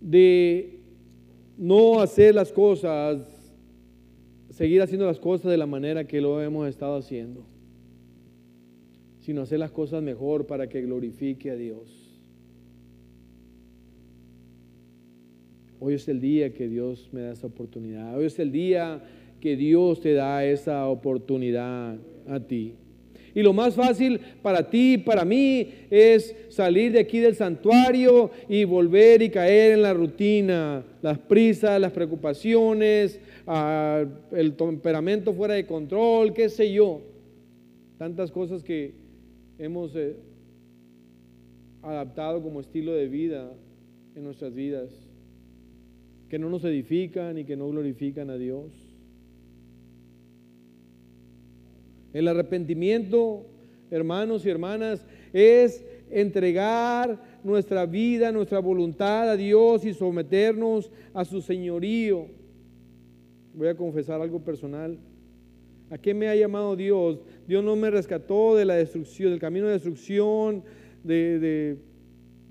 de 0.00 0.79
no 1.60 2.00
hacer 2.00 2.34
las 2.34 2.50
cosas, 2.50 3.20
seguir 4.48 4.80
haciendo 4.80 5.04
las 5.04 5.18
cosas 5.18 5.50
de 5.50 5.58
la 5.58 5.66
manera 5.66 6.06
que 6.06 6.22
lo 6.22 6.40
hemos 6.40 6.66
estado 6.66 6.96
haciendo, 6.96 7.44
sino 9.18 9.42
hacer 9.42 9.58
las 9.58 9.70
cosas 9.70 10.02
mejor 10.02 10.46
para 10.46 10.70
que 10.70 10.80
glorifique 10.80 11.50
a 11.50 11.56
Dios. 11.56 12.18
Hoy 15.78 15.94
es 15.94 16.08
el 16.08 16.22
día 16.22 16.54
que 16.54 16.66
Dios 16.66 17.10
me 17.12 17.20
da 17.20 17.32
esa 17.32 17.48
oportunidad. 17.48 18.16
Hoy 18.16 18.24
es 18.24 18.38
el 18.38 18.52
día 18.52 19.04
que 19.38 19.54
Dios 19.54 20.00
te 20.00 20.14
da 20.14 20.42
esa 20.46 20.88
oportunidad 20.88 21.98
a 22.26 22.40
ti. 22.40 22.76
Y 23.34 23.42
lo 23.42 23.52
más 23.52 23.74
fácil 23.74 24.20
para 24.42 24.68
ti, 24.68 24.98
para 24.98 25.24
mí, 25.24 25.72
es 25.90 26.34
salir 26.48 26.92
de 26.92 27.00
aquí 27.00 27.18
del 27.18 27.36
santuario 27.36 28.30
y 28.48 28.64
volver 28.64 29.22
y 29.22 29.30
caer 29.30 29.72
en 29.72 29.82
la 29.82 29.94
rutina, 29.94 30.84
las 31.02 31.18
prisas, 31.18 31.80
las 31.80 31.92
preocupaciones, 31.92 33.20
el 34.32 34.54
temperamento 34.54 35.32
fuera 35.32 35.54
de 35.54 35.66
control, 35.66 36.32
qué 36.32 36.48
sé 36.48 36.72
yo. 36.72 37.02
Tantas 37.98 38.30
cosas 38.30 38.62
que 38.62 38.94
hemos 39.58 39.94
eh, 39.94 40.16
adaptado 41.82 42.42
como 42.42 42.60
estilo 42.60 42.92
de 42.94 43.08
vida 43.08 43.52
en 44.14 44.24
nuestras 44.24 44.54
vidas, 44.54 44.90
que 46.28 46.38
no 46.38 46.48
nos 46.48 46.64
edifican 46.64 47.38
y 47.38 47.44
que 47.44 47.56
no 47.56 47.68
glorifican 47.68 48.30
a 48.30 48.36
Dios. 48.36 48.89
El 52.12 52.28
arrepentimiento, 52.28 53.46
hermanos 53.90 54.44
y 54.44 54.50
hermanas, 54.50 55.06
es 55.32 55.84
entregar 56.10 57.22
nuestra 57.44 57.86
vida, 57.86 58.32
nuestra 58.32 58.58
voluntad 58.58 59.30
a 59.30 59.36
Dios 59.36 59.84
y 59.84 59.94
someternos 59.94 60.90
a 61.14 61.24
su 61.24 61.40
señorío. 61.40 62.26
Voy 63.54 63.68
a 63.68 63.76
confesar 63.76 64.20
algo 64.20 64.40
personal. 64.40 64.98
¿A 65.90 65.98
qué 65.98 66.14
me 66.14 66.28
ha 66.28 66.36
llamado 66.36 66.76
Dios? 66.76 67.20
Dios 67.46 67.64
no 67.64 67.74
me 67.76 67.90
rescató 67.90 68.56
de 68.56 68.64
la 68.64 68.74
destrucción, 68.74 69.30
del 69.30 69.40
camino 69.40 69.66
de 69.66 69.72
destrucción, 69.72 70.62
de, 71.02 71.76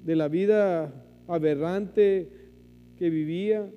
de 0.04 0.16
la 0.16 0.28
vida 0.28 0.94
aberrante 1.28 2.30
que 2.98 3.10
vivía. 3.10 3.70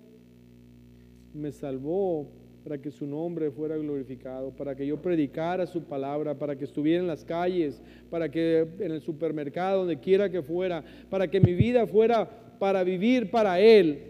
Me 1.33 1.53
salvó 1.53 2.29
para 2.63 2.79
que 2.79 2.91
su 2.91 3.07
nombre 3.07 3.51
fuera 3.51 3.77
glorificado, 3.77 4.51
para 4.51 4.75
que 4.75 4.87
yo 4.87 5.01
predicara 5.01 5.67
su 5.67 5.83
palabra, 5.83 6.39
para 6.39 6.57
que 6.57 6.65
estuviera 6.65 7.01
en 7.01 7.09
las 7.09 7.25
calles, 7.25 7.83
para 8.09 8.31
que 8.31 8.67
en 8.79 8.93
el 8.93 9.01
supermercado, 9.01 9.81
donde 9.81 9.99
quiera 9.99 10.31
que 10.31 10.43
fuera, 10.43 10.85
para 11.11 11.29
que 11.29 11.41
mi 11.41 11.55
vida 11.55 11.87
fuera 11.87 12.29
para 12.59 12.85
vivir 12.85 13.31
para 13.31 13.59
Él, 13.59 14.05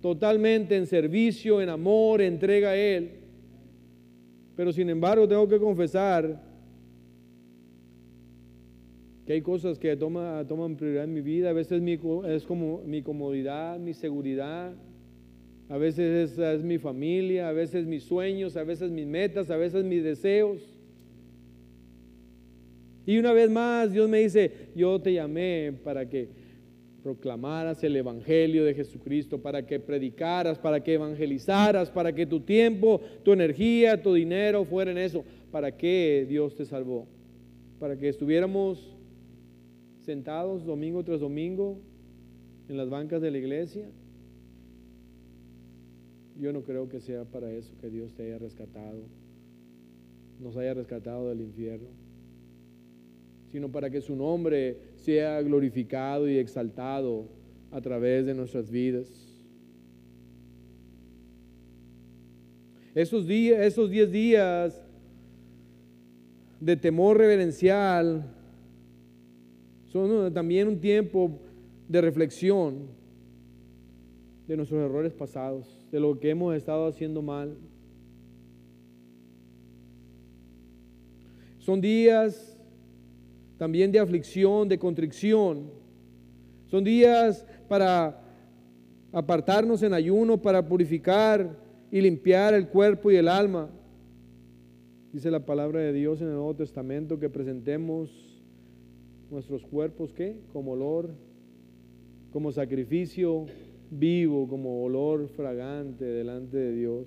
totalmente 0.00 0.76
en 0.76 0.86
servicio, 0.86 1.60
en 1.60 1.68
amor, 1.68 2.22
entrega 2.22 2.70
a 2.70 2.76
Él. 2.76 3.10
Pero 4.54 4.72
sin 4.72 4.88
embargo 4.88 5.28
tengo 5.28 5.46
que 5.46 5.58
confesar 5.58 6.42
que 9.26 9.34
hay 9.34 9.42
cosas 9.42 9.78
que 9.78 9.94
toman 9.96 10.76
prioridad 10.76 11.04
en 11.04 11.12
mi 11.12 11.20
vida, 11.20 11.50
a 11.50 11.52
veces 11.52 11.82
es 12.28 12.44
como 12.44 12.80
mi 12.86 13.02
comodidad, 13.02 13.78
mi 13.78 13.92
seguridad, 13.92 14.72
a 15.68 15.78
veces 15.78 16.38
es, 16.38 16.62
mi 16.62 16.78
familia, 16.78 17.48
a 17.48 17.52
veces 17.52 17.86
mis 17.86 18.04
sueños, 18.04 18.56
a 18.56 18.62
veces 18.62 18.90
mis 18.90 19.06
metas, 19.06 19.50
a 19.50 19.56
veces 19.56 19.84
mis 19.84 20.04
deseos. 20.04 20.62
Y 23.04 23.18
una 23.18 23.32
vez 23.32 23.50
más 23.50 23.92
Dios 23.92 24.08
me 24.08 24.18
dice, 24.20 24.70
yo 24.76 25.00
te 25.00 25.12
llamé 25.12 25.72
para 25.82 26.08
que 26.08 26.28
proclamaras 27.02 27.82
el 27.84 27.96
Evangelio 27.96 28.64
de 28.64 28.74
Jesucristo, 28.74 29.40
para 29.40 29.66
que 29.66 29.80
predicaras, 29.80 30.58
para 30.58 30.82
que 30.82 30.94
evangelizaras, 30.94 31.90
para 31.90 32.12
que 32.12 32.26
tu 32.26 32.40
tiempo, 32.40 33.00
tu 33.24 33.32
energía, 33.32 34.02
tu 34.02 34.14
dinero 34.14 34.64
fuera 34.64 34.90
en 34.90 34.98
eso. 34.98 35.24
¿Para 35.50 35.76
qué 35.76 36.26
Dios 36.28 36.54
te 36.56 36.64
salvó? 36.64 37.06
Para 37.78 37.96
que 37.96 38.08
estuviéramos 38.08 38.96
sentados 40.00 40.64
domingo 40.64 41.02
tras 41.02 41.20
domingo 41.20 41.78
en 42.68 42.76
las 42.76 42.88
bancas 42.88 43.20
de 43.20 43.30
la 43.30 43.38
iglesia 43.38 43.88
yo 46.40 46.52
no 46.52 46.62
creo 46.62 46.88
que 46.88 47.00
sea 47.00 47.24
para 47.24 47.50
eso 47.50 47.74
que 47.80 47.90
Dios 47.90 48.12
te 48.14 48.24
haya 48.24 48.38
rescatado, 48.38 49.02
nos 50.40 50.56
haya 50.56 50.74
rescatado 50.74 51.28
del 51.28 51.40
infierno, 51.40 51.88
sino 53.50 53.70
para 53.70 53.90
que 53.90 54.00
su 54.00 54.14
nombre 54.14 54.76
sea 54.96 55.40
glorificado 55.42 56.28
y 56.28 56.36
exaltado 56.36 57.28
a 57.70 57.80
través 57.80 58.26
de 58.26 58.34
nuestras 58.34 58.70
vidas. 58.70 59.08
Esos 62.94 63.26
días, 63.26 63.60
esos 63.60 63.90
diez 63.90 64.10
días 64.10 64.82
de 66.60 66.76
temor 66.76 67.18
reverencial 67.18 68.24
son 69.84 70.32
también 70.32 70.68
un 70.68 70.80
tiempo 70.80 71.38
de 71.88 72.00
reflexión 72.00 72.95
de 74.46 74.56
nuestros 74.56 74.80
errores 74.80 75.12
pasados 75.12 75.86
de 75.90 76.00
lo 76.00 76.18
que 76.18 76.30
hemos 76.30 76.54
estado 76.54 76.86
haciendo 76.86 77.22
mal. 77.22 77.56
Son 81.58 81.80
días 81.80 82.56
también 83.58 83.90
de 83.90 83.98
aflicción, 83.98 84.68
de 84.68 84.78
contrición. 84.78 85.70
Son 86.66 86.84
días 86.84 87.44
para 87.68 88.22
apartarnos 89.12 89.82
en 89.82 89.92
ayuno, 89.92 90.40
para 90.40 90.66
purificar 90.66 91.58
y 91.90 92.00
limpiar 92.00 92.54
el 92.54 92.68
cuerpo 92.68 93.10
y 93.10 93.16
el 93.16 93.28
alma. 93.28 93.70
Dice 95.12 95.30
la 95.30 95.44
palabra 95.44 95.80
de 95.80 95.92
Dios 95.92 96.20
en 96.20 96.28
el 96.28 96.34
Nuevo 96.34 96.54
Testamento 96.54 97.18
que 97.18 97.30
presentemos 97.30 98.44
nuestros 99.30 99.64
cuerpos, 99.64 100.12
¿qué? 100.12 100.38
Como 100.52 100.72
olor, 100.72 101.14
como 102.30 102.52
sacrificio 102.52 103.46
vivo, 103.90 104.48
como 104.48 104.82
olor 104.82 105.28
fragante 105.28 106.04
delante 106.04 106.56
de 106.56 106.72
Dios. 106.72 107.06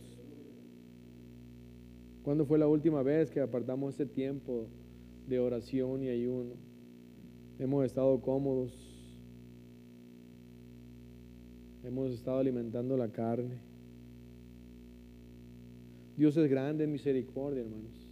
¿Cuándo 2.23 2.45
fue 2.45 2.59
la 2.59 2.67
última 2.67 3.01
vez 3.01 3.31
que 3.31 3.39
apartamos 3.39 3.95
ese 3.95 4.05
tiempo 4.05 4.67
de 5.27 5.39
oración 5.39 6.03
y 6.03 6.09
ayuno? 6.09 6.53
Hemos 7.57 7.85
estado 7.85 8.21
cómodos, 8.21 8.71
hemos 11.83 12.11
estado 12.11 12.39
alimentando 12.39 12.95
la 12.97 13.09
carne. 13.09 13.57
Dios 16.15 16.35
es 16.35 16.49
grande 16.49 16.83
en 16.83 16.91
misericordia, 16.91 17.61
hermanos. 17.61 18.09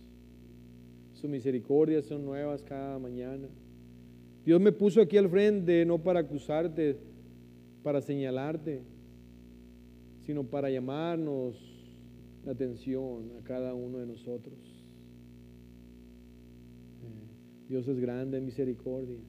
Sus 1.14 1.30
misericordias 1.30 2.06
son 2.06 2.26
nuevas 2.26 2.64
cada 2.64 2.98
mañana. 3.00 3.48
Dios 4.46 4.62
me 4.62 4.72
puso 4.72 5.02
aquí 5.02 5.18
al 5.18 5.30
frente 5.30 5.86
no 5.86 5.98
para 5.98 6.22
acusarte, 6.22 6.98
para 7.88 8.02
señalarte, 8.02 8.84
sino 10.20 10.44
para 10.44 10.70
llamarnos 10.70 11.56
la 12.44 12.52
atención 12.52 13.32
a 13.40 13.44
cada 13.46 13.74
uno 13.74 14.00
de 14.00 14.06
nosotros. 14.06 14.60
Eh, 17.02 17.70
Dios 17.70 17.88
es 17.88 17.98
grande 17.98 18.40
en 18.40 18.46
misericordia 18.46 19.22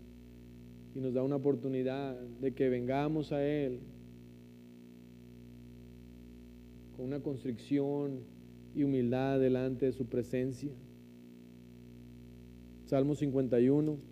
y 0.93 0.99
nos 0.99 1.15
da 1.15 1.23
una 1.23 1.37
oportunidad 1.37 2.19
de 2.19 2.53
que 2.53 2.69
vengamos 2.69 3.31
a 3.31 3.47
Él 3.47 3.79
con 6.97 7.05
una 7.05 7.21
constricción 7.21 8.25
y 8.75 8.83
humildad 8.83 9.39
delante 9.39 9.87
de 9.87 9.93
su 9.93 10.07
presencia. 10.07 10.73
Salmo 12.87 13.15
51. 13.15 14.08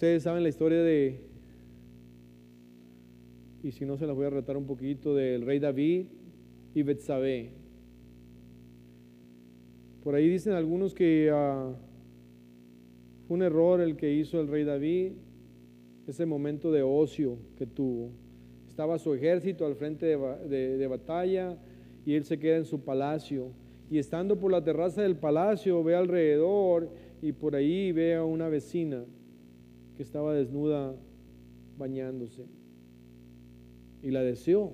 Ustedes 0.00 0.22
saben 0.22 0.42
la 0.42 0.48
historia 0.48 0.82
de, 0.82 1.20
y 3.62 3.70
si 3.70 3.84
no 3.84 3.98
se 3.98 4.06
las 4.06 4.16
voy 4.16 4.24
a 4.24 4.30
retar 4.30 4.56
un 4.56 4.64
poquito, 4.64 5.14
del 5.14 5.42
rey 5.42 5.58
David 5.58 6.06
y 6.74 6.82
Betsabé. 6.82 7.50
Por 10.02 10.14
ahí 10.14 10.26
dicen 10.26 10.54
algunos 10.54 10.94
que 10.94 11.30
uh, 11.30 11.74
fue 13.26 13.36
un 13.36 13.42
error 13.42 13.82
el 13.82 13.98
que 13.98 14.10
hizo 14.10 14.40
el 14.40 14.48
rey 14.48 14.64
David, 14.64 15.12
ese 16.06 16.24
momento 16.24 16.72
de 16.72 16.80
ocio 16.80 17.36
que 17.56 17.66
tuvo. 17.66 18.10
Estaba 18.70 18.98
su 18.98 19.12
ejército 19.12 19.66
al 19.66 19.74
frente 19.74 20.06
de, 20.06 20.78
de 20.78 20.86
batalla 20.86 21.58
y 22.06 22.14
él 22.14 22.24
se 22.24 22.38
queda 22.38 22.56
en 22.56 22.64
su 22.64 22.82
palacio. 22.82 23.52
Y 23.90 23.98
estando 23.98 24.38
por 24.38 24.50
la 24.50 24.64
terraza 24.64 25.02
del 25.02 25.16
palacio, 25.16 25.84
ve 25.84 25.94
alrededor 25.94 26.88
y 27.20 27.32
por 27.32 27.54
ahí 27.54 27.92
ve 27.92 28.14
a 28.14 28.24
una 28.24 28.48
vecina 28.48 29.04
estaba 30.02 30.34
desnuda 30.34 30.94
bañándose. 31.76 32.44
Y 34.02 34.10
la 34.10 34.22
deseó. 34.22 34.72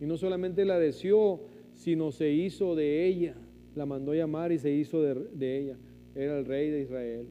Y 0.00 0.06
no 0.06 0.16
solamente 0.16 0.64
la 0.64 0.78
deseó, 0.78 1.40
sino 1.74 2.12
se 2.12 2.30
hizo 2.30 2.74
de 2.76 3.06
ella. 3.06 3.34
La 3.74 3.86
mandó 3.86 4.14
llamar 4.14 4.52
y 4.52 4.58
se 4.58 4.70
hizo 4.70 5.02
de, 5.02 5.58
ella. 5.58 5.76
Era 6.14 6.38
el 6.38 6.44
rey 6.44 6.70
de 6.70 6.82
Israel. 6.82 7.26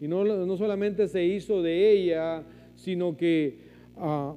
Y 0.00 0.08
no, 0.08 0.24
no, 0.24 0.56
solamente 0.56 1.08
se 1.08 1.24
hizo 1.24 1.62
de 1.62 1.92
ella, 1.92 2.44
sino 2.74 3.16
que 3.16 3.58
ah, 3.96 4.36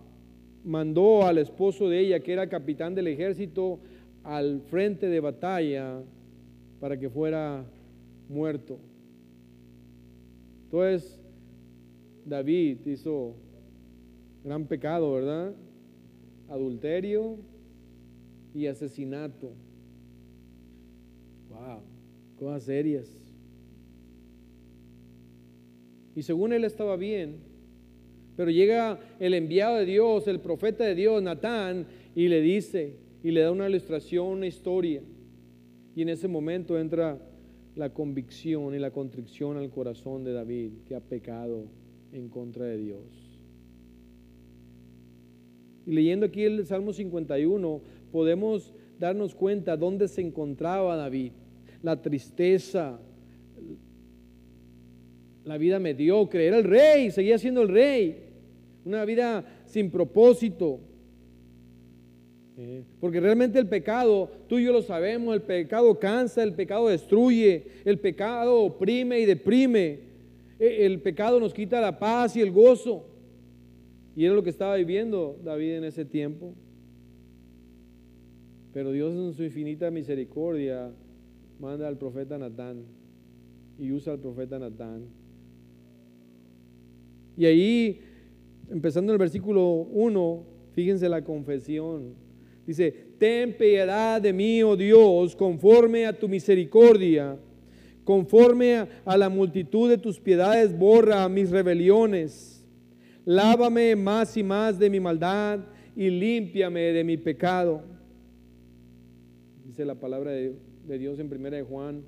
mandó 0.64 1.26
al 1.26 1.40
esposo 1.40 1.90
de 1.90 2.00
ella, 2.00 2.20
que 2.20 2.34
era 2.34 2.48
capitán 2.48 2.94
del 2.94 3.08
ejército, 3.08 3.80
al 4.24 4.62
frente 4.62 5.08
de 5.08 5.20
batalla 5.20 6.02
para 6.80 7.00
que 7.00 7.10
fuera 7.10 7.66
muerto. 8.30 8.78
Entonces, 10.68 11.18
David 12.26 12.86
hizo 12.86 13.36
gran 14.44 14.66
pecado, 14.66 15.14
¿verdad? 15.14 15.56
Adulterio 16.50 17.38
y 18.54 18.68
asesinato. 18.68 19.54
Wow, 21.50 21.80
cosas 22.38 22.64
serias. 22.64 23.10
Y 26.16 26.22
según 26.22 26.52
él 26.52 26.66
estaba 26.66 26.98
bien, 26.98 27.38
pero 28.36 28.52
llega 28.52 29.00
el 29.22 29.36
enviado 29.36 29.78
de 29.78 29.86
Dios, 29.86 30.28
el 30.28 30.42
profeta 30.42 30.84
de 30.84 30.96
Dios, 30.96 31.24
Natán, 31.24 31.88
y 32.14 32.28
le 32.28 32.42
dice, 32.42 32.98
y 33.24 33.32
le 33.32 33.40
da 33.42 33.54
una 33.54 33.70
ilustración, 33.70 34.28
una 34.28 34.48
historia. 34.48 35.02
Y 35.96 36.02
en 36.02 36.10
ese 36.10 36.28
momento 36.28 36.78
entra 36.78 37.18
la 37.78 37.94
convicción 37.94 38.74
y 38.74 38.80
la 38.80 38.92
contrición 38.92 39.58
al 39.58 39.70
corazón 39.70 40.24
de 40.24 40.34
David 40.34 40.72
que 40.88 40.96
ha 40.96 41.00
pecado 41.00 41.66
en 42.12 42.28
contra 42.28 42.66
de 42.66 42.78
Dios. 42.78 43.40
Y 45.86 45.92
leyendo 45.92 46.26
aquí 46.26 46.44
el 46.44 46.66
Salmo 46.66 46.92
51, 46.92 47.82
podemos 48.12 48.74
darnos 49.00 49.36
cuenta 49.36 49.78
dónde 49.78 50.08
se 50.08 50.22
encontraba 50.22 50.96
David. 50.96 51.32
La 51.84 52.02
tristeza, 52.02 53.00
la 55.46 55.58
vida 55.58 55.80
mediocre. 55.80 56.48
Era 56.48 56.58
el 56.58 56.64
rey, 56.64 57.12
seguía 57.12 57.38
siendo 57.38 57.62
el 57.62 57.70
rey. 57.70 58.24
Una 58.86 59.06
vida 59.06 59.46
sin 59.66 59.92
propósito, 59.92 60.80
porque 63.00 63.20
realmente 63.20 63.60
el 63.60 63.68
pecado, 63.68 64.32
tú 64.48 64.58
y 64.58 64.66
yo 64.66 64.74
lo 64.74 64.82
sabemos, 64.82 65.36
el 65.36 65.44
pecado 65.44 66.00
cansa, 66.00 66.42
el 66.42 66.56
pecado 66.56 66.88
destruye, 66.88 67.68
el 67.86 68.00
pecado 68.00 68.62
oprime 68.62 69.20
y 69.20 69.26
deprime. 69.26 70.00
E, 70.60 70.86
el 70.88 71.00
pecado 71.02 71.40
nos 71.40 71.54
quita 71.54 71.80
la 71.80 72.00
paz 72.00 72.36
y 72.36 72.42
el 72.42 72.52
gozo. 72.52 73.06
Y 74.16 74.26
era 74.26 74.34
lo 74.34 74.42
que 74.42 74.50
estaba 74.50 74.76
viviendo 74.76 75.38
David 75.44 75.74
en 75.74 75.84
ese 75.84 76.04
tiempo. 76.04 76.56
Pero 78.74 78.92
Dios 78.92 79.14
en 79.14 79.34
su 79.34 79.44
infinita 79.44 79.92
misericordia 79.92 80.92
manda 81.60 81.88
al 81.88 81.98
profeta 82.00 82.40
Natán 82.40 82.86
y 83.78 83.92
usa 83.92 84.14
al 84.14 84.20
profeta 84.20 84.58
Natán. 84.58 85.06
Y 87.38 87.46
ahí, 87.46 88.02
empezando 88.72 89.12
en 89.12 89.14
el 89.14 89.20
versículo 89.20 89.88
1, 89.92 90.44
fíjense 90.74 91.08
la 91.08 91.24
confesión 91.24 92.27
Dice, 92.68 92.94
ten 93.18 93.56
piedad 93.56 94.22
de 94.22 94.34
mí, 94.34 94.62
oh 94.62 94.76
Dios, 94.76 95.34
conforme 95.38 96.06
a 96.06 96.12
tu 96.12 96.28
misericordia, 96.28 97.40
conforme 98.04 98.76
a, 99.06 99.18
la 99.18 99.30
multitud 99.30 99.90
de 99.90 99.98
tus 99.98 100.20
piedades, 100.20 100.78
borra 100.78 101.30
mis 101.30 101.50
rebeliones. 101.50 102.66
Lávame 103.24 103.96
más 103.96 104.36
y 104.36 104.44
más 104.44 104.78
de 104.78 104.90
mi 104.90 105.00
maldad 105.00 105.62
y 105.96 106.10
límpiame 106.10 106.82
de 106.92 107.06
mi 107.06 107.16
pecado. 107.16 107.84
Dice 109.66 109.86
la 109.86 109.96
palabra 109.96 110.32
de, 110.32 110.54
de 110.86 110.98
Dios 110.98 111.20
en 111.20 111.34
1 111.34 111.50
de 111.50 111.64
Juan 111.64 112.04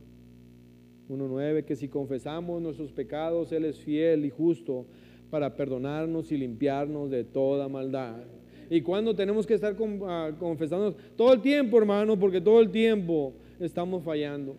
1.9, 1.08 1.64
que 1.64 1.78
si 1.78 1.88
confesamos 1.88 2.62
nuestros 2.62 2.92
pecados, 2.92 3.54
Él 3.54 3.64
es 3.64 3.80
fiel 3.80 4.26
y 4.26 4.30
justo 4.30 4.86
para 5.30 5.56
perdonarnos 5.56 6.34
y 6.34 6.38
limpiarnos 6.38 7.10
de 7.10 7.24
toda 7.24 7.70
maldad 7.70 8.18
y 8.70 8.82
cuando 8.82 9.16
tenemos 9.16 9.48
que 9.48 9.56
estar 9.56 9.76
ah, 10.08 10.32
confesando 10.38 10.96
todo 11.16 11.34
el 11.34 11.42
tiempo, 11.42 11.78
hermano, 11.78 12.20
porque 12.20 12.40
todo 12.40 12.62
el 12.62 12.70
tiempo 12.70 13.34
estamos 13.60 14.04
fallando 14.04 14.56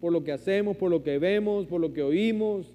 por 0.00 0.12
lo 0.12 0.24
que 0.24 0.32
hacemos, 0.32 0.76
por 0.76 0.90
lo 0.90 1.04
que 1.04 1.18
vemos, 1.18 1.66
por 1.66 1.80
lo 1.80 1.92
que 1.92 2.02
oímos, 2.02 2.74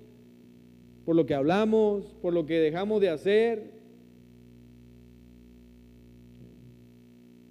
por 1.04 1.14
lo 1.14 1.26
que 1.26 1.34
hablamos, 1.34 2.06
por 2.22 2.34
lo 2.34 2.46
que 2.46 2.58
dejamos 2.60 3.02
de 3.02 3.10
hacer. 3.10 3.72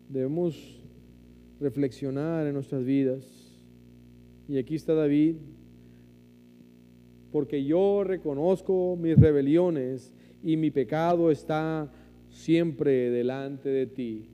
Debemos 0.09 0.83
reflexionar 1.61 2.47
en 2.47 2.55
nuestras 2.55 2.85
vidas. 2.85 3.25
Y 4.49 4.57
aquí 4.57 4.77
está 4.77 4.95
David, 4.95 5.37
porque 7.31 7.65
yo 7.65 8.03
reconozco 8.03 8.97
mis 8.97 9.19
rebeliones 9.19 10.15
y 10.43 10.57
mi 10.57 10.71
pecado 10.71 11.31
está 11.31 11.93
siempre 12.37 13.11
delante 13.11 13.71
de 13.71 13.87
ti. 13.87 14.29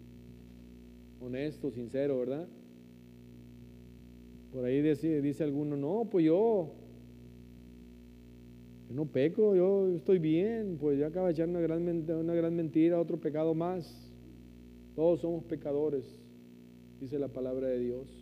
Honesto, 1.20 1.70
sincero, 1.70 2.18
¿verdad? 2.18 2.48
Por 4.52 4.64
ahí 4.64 4.82
dice, 4.82 5.22
dice 5.22 5.44
alguno, 5.44 5.76
no, 5.76 6.08
pues 6.10 6.26
yo, 6.26 6.74
no 8.90 9.06
peco, 9.06 9.54
yo 9.54 9.88
estoy 9.94 10.18
bien, 10.18 10.76
pues 10.78 10.98
ya 10.98 11.06
acaba 11.06 11.28
de 11.28 11.32
echar 11.34 11.48
una 11.48 11.60
gran, 11.60 11.86
una 11.86 12.34
gran 12.34 12.54
mentira, 12.54 13.00
otro 13.00 13.18
pecado 13.18 13.54
más. 13.54 14.12
Todos 14.94 15.20
somos 15.20 15.44
pecadores, 15.44 16.04
dice 17.00 17.18
la 17.18 17.28
palabra 17.28 17.68
de 17.68 17.78
Dios. 17.78 18.21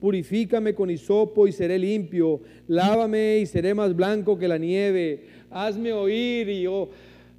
Purifícame 0.00 0.74
con 0.74 0.90
hisopo 0.90 1.46
y 1.46 1.52
seré 1.52 1.78
limpio. 1.78 2.40
Lávame 2.66 3.38
y 3.38 3.46
seré 3.46 3.74
más 3.74 3.94
blanco 3.94 4.38
que 4.38 4.46
la 4.46 4.58
nieve. 4.58 5.26
Hazme 5.50 5.92
oír 5.92 6.48
y 6.48 6.62
yo 6.62 6.90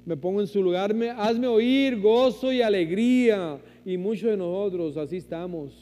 me 0.04 0.16
pongo 0.16 0.40
en 0.40 0.46
su 0.46 0.62
lugar, 0.62 0.92
me, 0.94 1.10
hazme 1.10 1.46
oír 1.46 2.00
gozo 2.00 2.52
y 2.52 2.62
alegría. 2.62 3.60
Y 3.84 3.96
muchos 3.96 4.30
de 4.30 4.36
nosotros 4.36 4.96
así 4.96 5.16
estamos. 5.16 5.72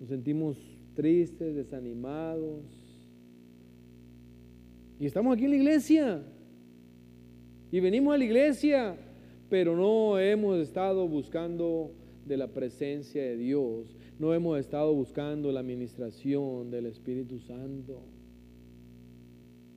Nos 0.00 0.08
sentimos 0.08 0.56
tristes, 0.94 1.54
desanimados. 1.54 2.62
Y 4.98 5.06
estamos 5.06 5.34
aquí 5.34 5.44
en 5.44 5.50
la 5.50 5.56
iglesia. 5.56 6.22
Y 7.70 7.80
venimos 7.80 8.14
a 8.14 8.18
la 8.18 8.24
iglesia, 8.24 8.96
pero 9.50 9.76
no 9.76 10.18
hemos 10.18 10.58
estado 10.58 11.08
buscando 11.08 11.90
de 12.24 12.36
la 12.36 12.46
presencia 12.46 13.22
de 13.22 13.36
Dios. 13.36 13.96
No 14.18 14.32
hemos 14.32 14.58
estado 14.58 14.94
buscando 14.94 15.50
la 15.50 15.60
administración 15.60 16.70
del 16.70 16.86
Espíritu 16.86 17.40
Santo. 17.40 18.00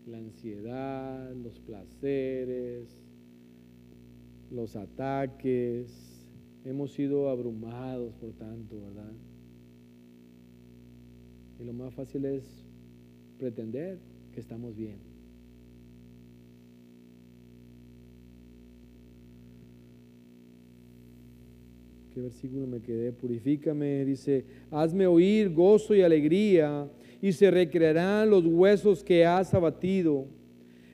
La 0.06 0.20
ansiedad, 0.20 1.34
los 1.36 1.60
placeres, 1.60 2.88
los 4.52 4.76
ataques. 4.76 6.28
Hemos 6.66 6.94
sido 6.94 7.30
abrumados 7.30 8.14
por 8.16 8.32
tanto, 8.34 8.80
¿verdad? 8.80 9.14
Y 11.60 11.64
lo 11.64 11.74
más 11.74 11.94
fácil 11.96 12.26
es 12.26 12.64
pretender 13.40 14.00
que 14.32 14.40
estamos 14.40 14.76
bien. 14.76 15.07
¿Qué 22.18 22.24
versículo 22.24 22.66
me 22.66 22.82
quedé? 22.82 23.12
Purifícame, 23.12 24.04
dice, 24.04 24.44
hazme 24.72 25.06
oír 25.06 25.54
gozo 25.54 25.94
y 25.94 26.02
alegría, 26.02 26.90
y 27.22 27.32
se 27.32 27.52
recrearán 27.52 28.32
los 28.32 28.44
huesos 28.44 29.04
que 29.04 29.24
has 29.24 29.54
abatido. 29.54 30.26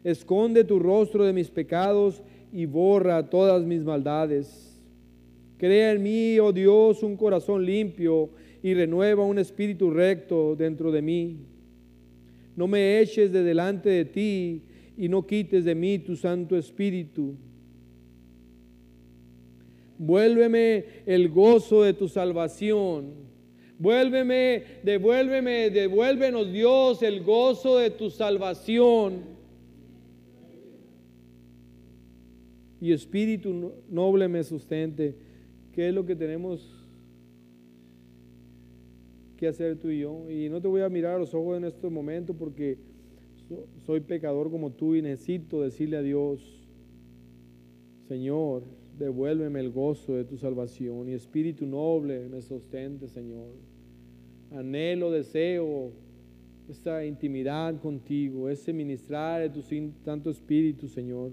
Esconde 0.04 0.66
tu 0.66 0.80
rostro 0.80 1.24
de 1.24 1.32
mis 1.32 1.50
pecados 1.50 2.22
y 2.52 2.66
borra 2.66 3.30
todas 3.30 3.66
mis 3.66 3.86
maldades. 3.86 4.78
Crea 5.56 5.94
en 5.94 6.04
mí, 6.04 6.40
oh 6.40 6.52
Dios, 6.52 7.02
un 7.04 7.16
corazón 7.16 7.66
limpio 7.66 8.32
y 8.62 8.74
renueva 8.74 9.24
un 9.24 9.40
espíritu 9.40 9.92
recto 9.92 10.58
dentro 10.58 10.92
de 10.92 11.02
mí. 11.02 11.38
No 12.58 12.68
me 12.68 13.00
eches 13.00 13.32
de 13.32 13.44
delante 13.44 13.88
de 13.88 14.04
ti 14.04 14.62
y 14.98 15.08
no 15.08 15.26
quites 15.26 15.64
de 15.64 15.74
mí 15.74 16.00
tu 16.00 16.18
Santo 16.18 16.58
Espíritu. 16.58 17.38
Vuélveme 19.98 20.86
el 21.06 21.30
gozo 21.30 21.84
de 21.84 21.94
tu 21.94 22.08
salvación. 22.08 23.14
Vuélveme, 23.78 24.64
devuélveme, 24.84 25.70
devuélvenos 25.70 26.52
Dios 26.52 27.04
el 27.04 27.24
gozo 27.24 27.78
de 27.78 27.90
tu 27.90 28.10
salvación. 28.10 29.34
Y 32.80 32.92
espíritu 32.92 33.74
noble 33.90 34.28
me 34.28 34.44
sustente. 34.44 35.16
¿Qué 35.74 35.90
es 35.90 35.94
lo 35.94 36.06
que 36.06 36.16
tenemos 36.16 36.84
hacer 39.48 39.78
tú 39.78 39.90
y 39.90 40.00
yo. 40.00 40.30
Y 40.30 40.50
no 40.50 40.62
te 40.62 40.68
voy 40.68 40.82
a 40.82 40.90
mirar 40.90 41.16
a 41.16 41.20
los 41.20 41.34
ojos 41.34 41.58
en 41.58 41.66
este 41.66 41.90
momento 41.90 42.34
porque 42.34 42.78
soy 43.86 44.00
pecador 44.00 44.50
como 44.50 44.72
tú 44.72 44.96
y 44.96 45.02
necesito 45.02 45.62
decirle 45.62 45.98
a 45.98 46.02
Dios, 46.02 46.42
Señor, 48.08 48.64
devuélveme 48.98 49.60
el 49.60 49.72
gozo 49.72 50.14
de 50.14 50.24
tu 50.24 50.38
salvación 50.38 51.10
y 51.10 51.14
espíritu 51.14 51.66
noble 51.66 52.28
me 52.30 52.42
sostente, 52.42 53.08
Señor. 53.08 53.50
Anhelo, 54.52 55.12
deseo 55.12 55.92
esta 56.70 57.06
intimidad 57.06 57.80
contigo, 57.82 58.50
ese 58.50 58.72
ministrar 58.72 59.42
de 59.42 59.50
tu 59.50 59.62
santo 60.04 60.30
espíritu, 60.30 60.88
Señor 60.88 61.32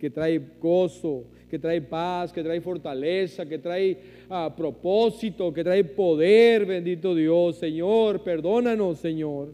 que 0.00 0.08
trae 0.08 0.40
gozo, 0.58 1.24
que 1.48 1.58
trae 1.58 1.82
paz, 1.82 2.32
que 2.32 2.42
trae 2.42 2.60
fortaleza, 2.62 3.44
que 3.44 3.58
trae 3.58 3.98
ah, 4.30 4.52
propósito, 4.56 5.52
que 5.52 5.62
trae 5.62 5.84
poder, 5.84 6.64
bendito 6.64 7.14
Dios. 7.14 7.56
Señor, 7.56 8.22
perdónanos, 8.22 8.98
Señor. 8.98 9.52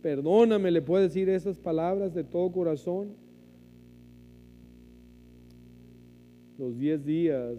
Perdóname, 0.00 0.70
le 0.70 0.80
puedo 0.80 1.02
decir 1.02 1.28
esas 1.28 1.58
palabras 1.58 2.14
de 2.14 2.24
todo 2.24 2.50
corazón. 2.50 3.10
Los 6.60 6.76
diez 6.76 7.02
días 7.06 7.58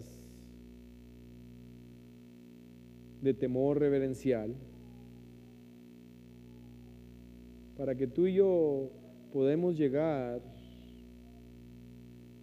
de 3.20 3.34
temor 3.34 3.80
reverencial 3.80 4.54
para 7.76 7.96
que 7.96 8.06
tú 8.06 8.28
y 8.28 8.34
yo 8.34 8.92
podemos 9.32 9.76
llegar 9.76 10.40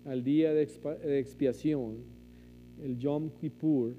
al 0.04 0.22
día 0.22 0.54
de 0.54 0.64
expiación, 1.18 2.00
el 2.84 3.00
Yom 3.00 3.30
Kippur, 3.40 3.94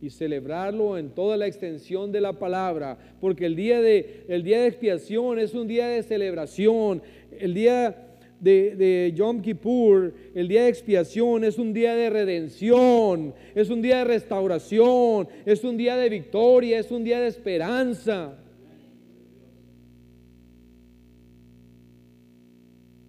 y 0.00 0.10
celebrarlo 0.10 0.98
en 0.98 1.10
toda 1.10 1.36
la 1.36 1.46
extensión 1.46 2.10
de 2.10 2.20
la 2.20 2.32
palabra, 2.32 2.98
porque 3.20 3.46
el 3.46 3.54
día 3.54 3.80
de, 3.80 4.24
el 4.26 4.42
día 4.42 4.60
de 4.60 4.66
expiación 4.66 5.38
es 5.38 5.54
un 5.54 5.68
día 5.68 5.86
de 5.86 6.02
celebración, 6.02 7.00
el 7.30 7.54
día 7.54 8.05
de, 8.46 9.12
Yom 9.14 9.42
Kippur, 9.42 10.14
el 10.34 10.48
día 10.48 10.62
de 10.62 10.68
expiación, 10.68 11.44
es 11.44 11.58
un 11.58 11.72
día 11.72 11.94
de 11.94 12.10
redención, 12.10 13.34
es 13.54 13.70
un 13.70 13.82
día 13.82 13.98
de 13.98 14.04
restauración, 14.04 15.28
es 15.44 15.64
un 15.64 15.76
día 15.76 15.96
de 15.96 16.08
victoria, 16.08 16.78
es 16.78 16.90
un 16.90 17.02
día 17.02 17.20
de 17.20 17.26
esperanza. 17.26 18.38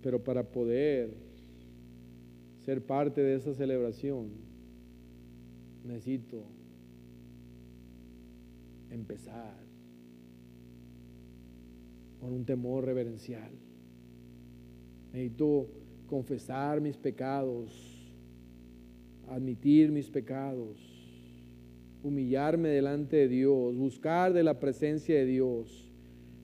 Pero 0.02 0.24
para 0.24 0.44
poder 0.44 1.12
ser 2.66 2.86
parte 2.86 3.22
de 3.22 3.36
esa 3.36 3.54
celebración, 3.54 4.30
necesito 5.84 6.44
empezar 8.90 9.56
con 12.20 12.34
un 12.34 12.46
temor 12.46 12.86
reverencial. 12.86 13.67
Necesito 15.14 15.68
confesar 16.08 16.80
mis 16.82 16.98
pecados, 16.98 17.72
admitir 19.28 19.92
mis 19.92 20.10
pecados, 20.10 20.78
humillarme 22.04 22.70
delante 22.70 23.18
de 23.18 23.28
Dios, 23.28 23.76
buscar 23.76 24.34
de 24.34 24.44
la 24.44 24.60
presencia 24.60 25.16
de 25.16 25.26
Dios. 25.26 25.92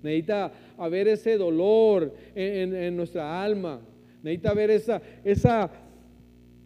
Necesita 0.01 0.51
haber 0.77 1.07
ese 1.07 1.37
dolor 1.37 2.13
en, 2.35 2.75
en 2.75 2.95
nuestra 2.95 3.43
alma. 3.43 3.81
Necesita 4.21 4.51
haber 4.51 4.71
esa, 4.71 5.01
esa 5.23 5.71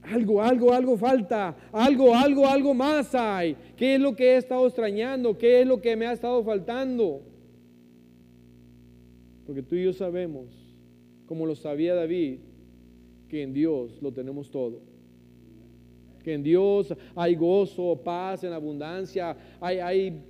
algo, 0.01 0.41
algo, 0.41 0.73
algo 0.73 0.97
falta, 0.97 1.55
algo, 1.71 2.15
algo, 2.15 2.47
algo 2.47 2.73
más 2.73 3.13
hay. 3.13 3.55
¿Qué 3.75 3.95
es 3.95 4.01
lo 4.01 4.15
que 4.15 4.33
he 4.33 4.37
estado 4.37 4.65
extrañando? 4.65 5.37
¿Qué 5.37 5.61
es 5.61 5.67
lo 5.67 5.81
que 5.81 5.95
me 5.95 6.07
ha 6.07 6.13
estado 6.13 6.43
faltando? 6.43 7.21
Porque 9.45 9.61
tú 9.61 9.75
y 9.75 9.83
yo 9.83 9.93
sabemos, 9.93 10.66
como 11.27 11.45
lo 11.45 11.55
sabía 11.55 11.93
David, 11.93 12.39
que 13.27 13.43
en 13.43 13.53
Dios 13.53 14.01
lo 14.01 14.11
tenemos 14.11 14.49
todo. 14.49 14.79
Que 16.23 16.33
en 16.33 16.41
Dios 16.41 16.93
hay 17.15 17.35
gozo, 17.35 18.01
paz, 18.03 18.43
en 18.43 18.53
abundancia, 18.53 19.37
hay, 19.59 20.21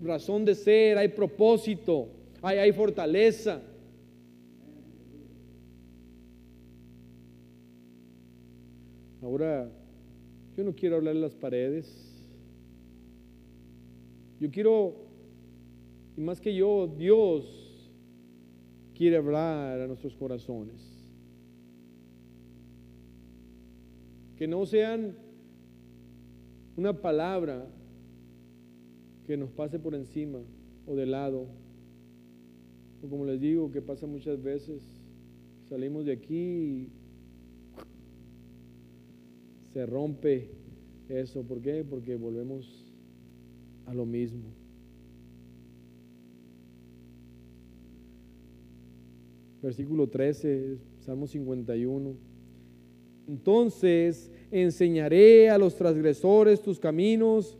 razón 0.00 0.44
de 0.44 0.54
ser, 0.54 0.98
hay 0.98 1.08
propósito, 1.08 2.08
hay, 2.42 2.58
hay 2.58 2.72
fortaleza. 2.72 3.60
Ahora, 9.22 9.70
yo 10.56 10.62
no 10.62 10.74
quiero 10.74 10.96
hablar 10.96 11.14
de 11.14 11.20
las 11.20 11.34
paredes. 11.34 12.14
Yo 14.38 14.50
quiero, 14.50 14.94
y 16.16 16.20
más 16.20 16.38
que 16.38 16.54
yo, 16.54 16.86
Dios 16.86 17.63
quiere 18.94 19.16
hablar 19.16 19.80
a 19.80 19.86
nuestros 19.86 20.14
corazones. 20.14 20.82
Que 24.36 24.48
no 24.48 24.64
sean 24.66 25.16
una 26.76 27.00
palabra 27.00 27.66
que 29.26 29.36
nos 29.36 29.50
pase 29.50 29.78
por 29.78 29.94
encima 29.94 30.40
o 30.86 30.94
de 30.94 31.06
lado. 31.06 31.46
O 33.02 33.08
como 33.08 33.24
les 33.24 33.40
digo, 33.40 33.70
que 33.70 33.82
pasa 33.82 34.06
muchas 34.06 34.42
veces, 34.42 34.82
salimos 35.68 36.04
de 36.04 36.12
aquí 36.12 36.90
se 39.74 39.84
rompe 39.86 40.50
eso. 41.08 41.42
¿Por 41.42 41.60
qué? 41.60 41.84
Porque 41.84 42.14
volvemos 42.14 42.94
a 43.86 43.92
lo 43.92 44.06
mismo. 44.06 44.63
Versículo 49.64 50.06
13, 50.06 50.76
Salmo 51.00 51.26
51. 51.26 52.14
Entonces 53.26 54.30
enseñaré 54.50 55.48
a 55.48 55.56
los 55.56 55.74
transgresores 55.74 56.60
tus 56.60 56.78
caminos 56.78 57.56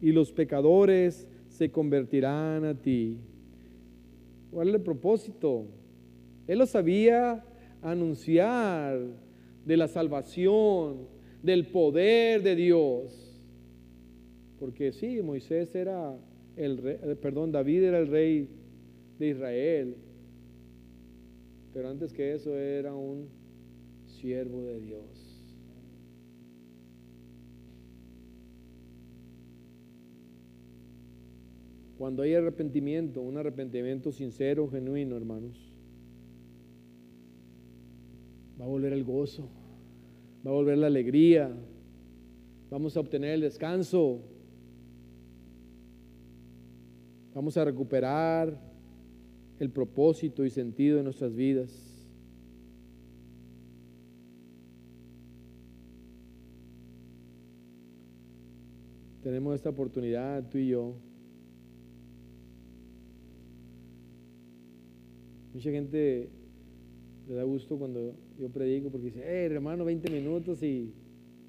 y 0.00 0.12
los 0.12 0.30
pecadores 0.30 1.26
se 1.48 1.68
convertirán 1.68 2.64
a 2.64 2.80
ti. 2.80 3.18
¿Cuál 4.52 4.68
es 4.68 4.74
el 4.76 4.82
propósito? 4.82 5.66
Él 6.46 6.60
lo 6.60 6.66
sabía 6.66 7.44
anunciar 7.82 9.00
de 9.66 9.76
la 9.76 9.88
salvación, 9.88 11.08
del 11.42 11.66
poder 11.66 12.44
de 12.44 12.54
Dios. 12.54 13.42
Porque 14.60 14.92
sí, 14.92 15.20
Moisés 15.22 15.74
era 15.74 16.16
el 16.54 16.78
rey, 16.78 16.98
eh, 17.02 17.16
perdón, 17.20 17.50
David 17.50 17.82
era 17.82 17.98
el 17.98 18.06
rey 18.06 18.48
de 19.18 19.26
Israel. 19.26 19.96
Pero 21.72 21.88
antes 21.88 22.12
que 22.12 22.34
eso 22.34 22.56
era 22.58 22.94
un 22.94 23.28
siervo 24.06 24.62
de 24.64 24.80
Dios. 24.80 25.32
Cuando 31.96 32.22
hay 32.22 32.34
arrepentimiento, 32.34 33.20
un 33.20 33.36
arrepentimiento 33.36 34.10
sincero, 34.10 34.68
genuino, 34.68 35.16
hermanos, 35.16 35.72
va 38.60 38.64
a 38.64 38.68
volver 38.68 38.92
el 38.92 39.04
gozo, 39.04 39.48
va 40.44 40.50
a 40.50 40.54
volver 40.54 40.78
la 40.78 40.88
alegría, 40.88 41.54
vamos 42.70 42.96
a 42.96 43.00
obtener 43.00 43.34
el 43.34 43.42
descanso, 43.42 44.20
vamos 47.32 47.56
a 47.56 47.64
recuperar 47.64 48.71
el 49.62 49.70
propósito 49.70 50.44
y 50.44 50.50
sentido 50.50 50.96
de 50.96 51.04
nuestras 51.04 51.36
vidas. 51.36 51.70
Tenemos 59.22 59.54
esta 59.54 59.70
oportunidad, 59.70 60.48
tú 60.48 60.58
y 60.58 60.66
yo, 60.66 60.96
Mucha 65.54 65.70
gente 65.70 66.30
le 67.28 67.34
da 67.34 67.44
gusto 67.44 67.78
cuando 67.78 68.16
yo 68.38 68.48
predico 68.48 68.90
porque 68.90 69.08
dice, 69.08 69.22
hey 69.22 69.46
hermano, 69.52 69.84
20 69.84 70.10
minutos 70.10 70.62
y, 70.62 70.92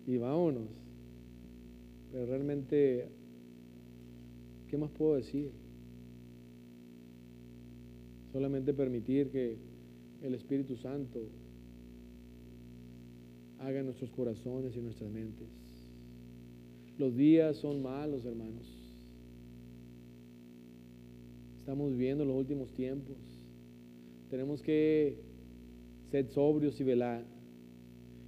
y 0.05 0.17
vámonos. 0.17 0.67
Pero 2.11 2.25
realmente, 2.25 3.07
¿qué 4.67 4.77
más 4.77 4.91
puedo 4.91 5.15
decir? 5.15 5.62
Solamente 8.33 8.73
permitir 8.73 9.29
que 9.29 9.57
el 10.21 10.33
Espíritu 10.33 10.75
Santo 10.75 11.29
haga 13.59 13.79
en 13.79 13.85
nuestros 13.85 14.09
corazones 14.11 14.75
y 14.75 14.81
nuestras 14.81 15.09
mentes. 15.09 15.47
Los 16.97 17.15
días 17.15 17.57
son 17.57 17.81
malos, 17.81 18.25
hermanos. 18.25 18.67
Estamos 21.59 21.91
viviendo 21.91 22.25
los 22.25 22.35
últimos 22.35 22.73
tiempos. 22.73 23.15
Tenemos 24.29 24.61
que 24.61 25.17
ser 26.11 26.27
sobrios 26.27 26.79
y 26.81 26.83
velar 26.83 27.23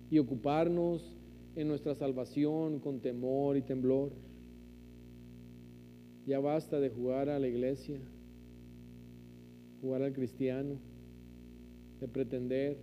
y 0.09 0.19
ocuparnos 0.19 1.17
en 1.55 1.67
nuestra 1.67 1.95
salvación 1.95 2.79
con 2.79 2.99
temor 2.99 3.57
y 3.57 3.61
temblor. 3.61 4.11
Ya 6.25 6.39
basta 6.39 6.79
de 6.79 6.89
jugar 6.89 7.29
a 7.29 7.39
la 7.39 7.47
iglesia, 7.47 7.99
jugar 9.85 10.01
al 10.01 10.13
cristiano, 10.13 10.75
de 12.01 12.07
pretender. 12.07 12.77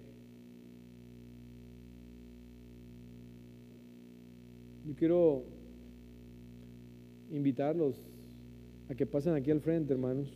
Yo 4.86 4.94
quiero 4.94 5.44
invitarlos 7.30 7.96
a 8.88 8.94
que 8.94 9.04
pasen 9.04 9.34
aquí 9.34 9.50
al 9.50 9.60
frente, 9.60 9.92
hermanos 9.92 10.28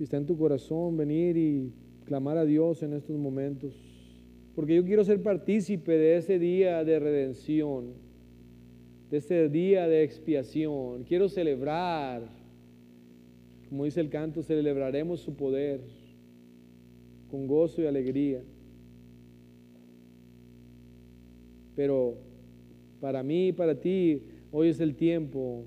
si 0.00 0.04
está 0.04 0.16
en 0.16 0.24
tu 0.24 0.38
corazón, 0.38 0.96
venir 0.96 1.36
y 1.36 1.74
clamar 2.06 2.38
a 2.38 2.46
Dios 2.46 2.82
en 2.82 2.94
estos 2.94 3.18
momentos. 3.18 3.74
Porque 4.54 4.74
yo 4.74 4.82
quiero 4.82 5.04
ser 5.04 5.22
partícipe 5.22 5.92
de 5.92 6.16
ese 6.16 6.38
día 6.38 6.82
de 6.84 6.98
redención, 6.98 7.92
de 9.10 9.18
ese 9.18 9.50
día 9.50 9.86
de 9.88 10.02
expiación. 10.02 11.04
Quiero 11.04 11.28
celebrar, 11.28 12.22
como 13.70 13.84
dice 13.84 14.00
el 14.00 14.10
canto, 14.10 14.42
celebraremos 14.42 15.20
su 15.20 15.34
poder 15.34 15.80
con 17.30 17.46
gozo 17.46 17.80
y 17.80 17.86
alegría. 17.86 18.42
Pero 21.76 22.16
para 23.00 23.22
mí 23.22 23.48
y 23.48 23.52
para 23.52 23.80
ti, 23.80 24.24
hoy 24.50 24.70
es 24.70 24.80
el 24.80 24.96
tiempo 24.96 25.66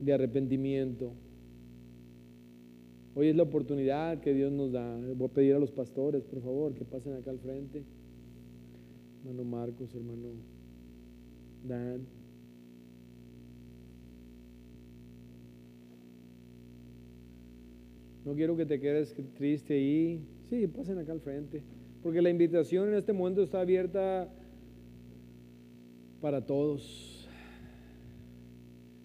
de 0.00 0.12
arrepentimiento. 0.12 1.12
Hoy 3.14 3.28
es 3.28 3.36
la 3.36 3.44
oportunidad 3.44 4.20
que 4.20 4.34
Dios 4.34 4.50
nos 4.50 4.72
da. 4.72 4.98
Voy 5.14 5.28
a 5.28 5.32
pedir 5.32 5.54
a 5.54 5.60
los 5.60 5.70
pastores, 5.70 6.24
por 6.24 6.42
favor, 6.42 6.74
que 6.74 6.84
pasen 6.84 7.12
acá 7.12 7.30
al 7.30 7.38
frente. 7.38 7.84
Hermano 9.24 9.44
Marcos, 9.44 9.94
hermano 9.94 10.30
Dan. 11.62 12.23
No 18.24 18.34
quiero 18.34 18.56
que 18.56 18.66
te 18.66 18.80
quedes 18.80 19.14
triste 19.34 19.74
ahí. 19.74 20.24
Sí, 20.48 20.66
pasen 20.66 20.98
acá 20.98 21.12
al 21.12 21.20
frente. 21.20 21.62
Porque 22.02 22.22
la 22.22 22.30
invitación 22.30 22.88
en 22.88 22.94
este 22.94 23.12
momento 23.12 23.42
está 23.42 23.60
abierta 23.60 24.28
para 26.20 26.44
todos. 26.44 27.28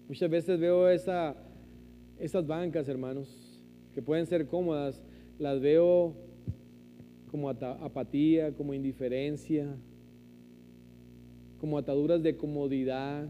Muchas 0.08 0.30
veces 0.30 0.58
veo 0.58 0.88
esa, 0.88 1.36
esas 2.18 2.46
bancas, 2.46 2.88
hermanos 2.88 3.50
que 3.94 4.02
pueden 4.02 4.26
ser 4.26 4.46
cómodas, 4.46 5.02
las 5.38 5.60
veo 5.60 6.14
como 7.30 7.48
apatía, 7.48 8.54
como 8.54 8.74
indiferencia, 8.74 9.76
como 11.58 11.78
ataduras 11.78 12.22
de 12.22 12.36
comodidad. 12.36 13.28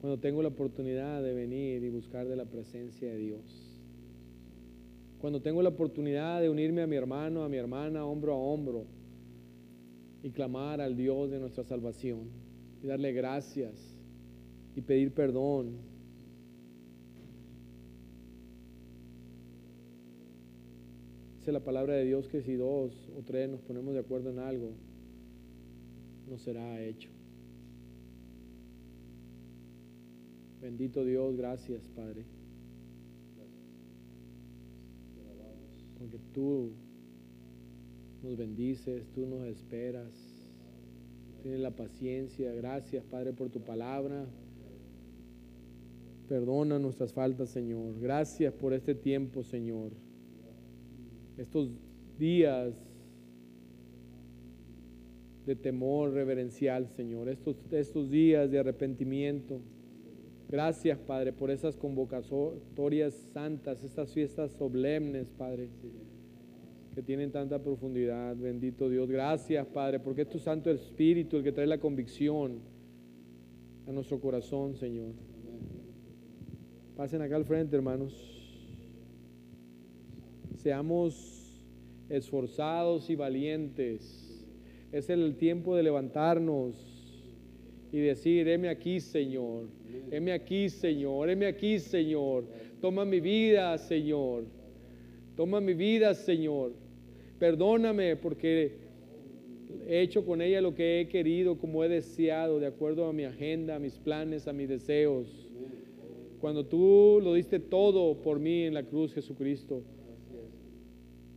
Cuando 0.00 0.18
tengo 0.18 0.42
la 0.42 0.48
oportunidad 0.48 1.22
de 1.22 1.34
venir 1.34 1.84
y 1.84 1.90
buscar 1.90 2.26
de 2.26 2.34
la 2.34 2.46
presencia 2.46 3.10
de 3.10 3.18
Dios. 3.18 3.76
Cuando 5.20 5.42
tengo 5.42 5.60
la 5.60 5.68
oportunidad 5.68 6.40
de 6.40 6.48
unirme 6.48 6.80
a 6.80 6.86
mi 6.86 6.96
hermano, 6.96 7.44
a 7.44 7.48
mi 7.50 7.58
hermana, 7.58 8.06
hombro 8.06 8.32
a 8.32 8.38
hombro, 8.38 8.86
y 10.22 10.30
clamar 10.30 10.80
al 10.80 10.96
Dios 10.96 11.30
de 11.30 11.38
nuestra 11.38 11.64
salvación, 11.64 12.30
y 12.82 12.86
darle 12.86 13.12
gracias, 13.12 13.74
y 14.74 14.80
pedir 14.80 15.12
perdón, 15.12 15.90
Dice 21.40 21.52
la 21.52 21.60
palabra 21.60 21.94
de 21.94 22.04
Dios 22.04 22.28
que 22.28 22.42
si 22.42 22.54
dos 22.54 22.92
o 23.18 23.22
tres 23.22 23.48
nos 23.48 23.62
ponemos 23.62 23.94
de 23.94 24.00
acuerdo 24.00 24.28
en 24.28 24.40
algo, 24.40 24.72
no 26.28 26.36
será 26.36 26.82
hecho. 26.82 27.08
Bendito 30.60 31.04
Dios, 31.04 31.36
gracias 31.36 31.82
Padre. 31.96 32.24
Porque 35.98 36.18
tú 36.32 36.72
nos 38.22 38.36
bendices, 38.36 39.06
tú 39.14 39.26
nos 39.26 39.46
esperas, 39.46 40.12
tienes 41.42 41.60
la 41.60 41.70
paciencia. 41.70 42.52
Gracias 42.54 43.04
Padre 43.04 43.32
por 43.32 43.50
tu 43.50 43.60
palabra. 43.60 44.26
Perdona 46.28 46.78
nuestras 46.78 47.12
faltas, 47.12 47.50
Señor. 47.50 47.98
Gracias 48.00 48.52
por 48.54 48.72
este 48.72 48.94
tiempo, 48.94 49.42
Señor 49.42 49.92
estos 51.40 51.70
días 52.18 52.74
de 55.46 55.56
temor 55.56 56.12
reverencial, 56.12 56.86
Señor, 56.88 57.28
estos, 57.28 57.56
estos 57.72 58.10
días 58.10 58.50
de 58.50 58.58
arrepentimiento. 58.58 59.60
Gracias, 60.50 60.98
Padre, 60.98 61.32
por 61.32 61.50
esas 61.50 61.76
convocatorias 61.76 63.14
santas, 63.32 63.84
estas 63.84 64.12
fiestas 64.12 64.50
solemnes, 64.52 65.28
Padre, 65.38 65.68
que 66.94 67.02
tienen 67.02 67.30
tanta 67.30 67.62
profundidad. 67.62 68.34
Bendito 68.36 68.88
Dios. 68.88 69.08
Gracias, 69.08 69.66
Padre, 69.68 70.00
porque 70.00 70.22
es 70.22 70.28
tu 70.28 70.38
Santo 70.38 70.70
Espíritu 70.70 71.36
el 71.36 71.44
que 71.44 71.52
trae 71.52 71.66
la 71.66 71.78
convicción 71.78 72.58
a 73.86 73.92
nuestro 73.92 74.20
corazón, 74.20 74.74
Señor. 74.74 75.12
Pasen 76.96 77.22
acá 77.22 77.36
al 77.36 77.44
frente, 77.44 77.76
hermanos 77.76 78.40
seamos 80.60 81.64
esforzados 82.08 83.08
y 83.08 83.14
valientes. 83.14 84.46
Es 84.92 85.08
el 85.08 85.36
tiempo 85.36 85.74
de 85.74 85.82
levantarnos 85.82 86.76
y 87.92 87.98
decir, 87.98 88.46
heme 88.48 88.68
aquí, 88.68 89.00
Señor, 89.00 89.68
heme 90.10 90.32
aquí, 90.32 90.68
Señor, 90.68 91.30
heme 91.30 91.46
aquí, 91.46 91.78
Señor. 91.78 92.44
Toma 92.80 93.04
mi 93.04 93.20
vida, 93.20 93.76
Señor. 93.78 94.44
Toma 95.36 95.60
mi 95.60 95.74
vida, 95.74 96.14
Señor. 96.14 96.72
Perdóname 97.38 98.16
porque 98.16 98.72
he 99.86 100.00
hecho 100.00 100.24
con 100.24 100.42
ella 100.42 100.60
lo 100.60 100.74
que 100.74 101.00
he 101.00 101.08
querido, 101.08 101.58
como 101.58 101.84
he 101.84 101.88
deseado, 101.88 102.60
de 102.60 102.66
acuerdo 102.66 103.06
a 103.06 103.12
mi 103.12 103.24
agenda, 103.24 103.76
a 103.76 103.78
mis 103.78 103.98
planes, 103.98 104.48
a 104.48 104.52
mis 104.52 104.68
deseos. 104.68 105.26
Cuando 106.40 106.64
tú 106.64 107.20
lo 107.22 107.34
diste 107.34 107.58
todo 107.58 108.14
por 108.22 108.38
mí 108.38 108.62
en 108.62 108.74
la 108.74 108.82
cruz, 108.82 109.12
Jesucristo. 109.12 109.82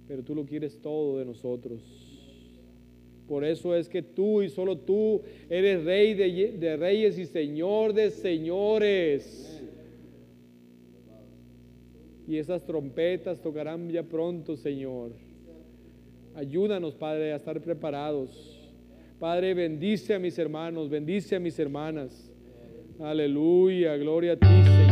Pero 0.08 0.24
tú 0.24 0.36
lo 0.36 0.46
quieres 0.46 0.80
todo 0.82 1.20
de 1.20 1.26
nosotros. 1.26 2.13
Por 3.28 3.46
eso 3.46 3.76
es 3.76 3.88
que 3.88 4.02
tú 4.02 4.42
y 4.42 4.50
solo 4.50 4.78
tú 4.78 5.22
eres 5.50 5.84
rey 5.84 6.14
de, 6.14 6.58
de 6.58 6.78
reyes 6.78 7.18
y 7.18 7.26
señor 7.26 7.94
de 7.94 8.12
señores. 8.12 9.62
Y 12.28 12.38
esas 12.38 12.66
trompetas 12.66 13.42
tocarán 13.42 13.90
ya 13.90 14.04
pronto, 14.04 14.56
Señor. 14.56 15.12
Ayúdanos, 16.36 16.96
Padre, 16.96 17.34
a 17.34 17.36
estar 17.36 17.60
preparados. 17.62 18.72
Padre, 19.20 19.54
bendice 19.54 20.14
a 20.14 20.20
mis 20.20 20.38
hermanos, 20.40 20.90
bendice 20.90 21.36
a 21.36 21.40
mis 21.40 21.58
hermanas. 21.60 22.32
Aleluya, 23.00 23.96
gloria 23.98 24.34
a 24.34 24.36
ti, 24.38 24.46
Señor. 24.46 24.83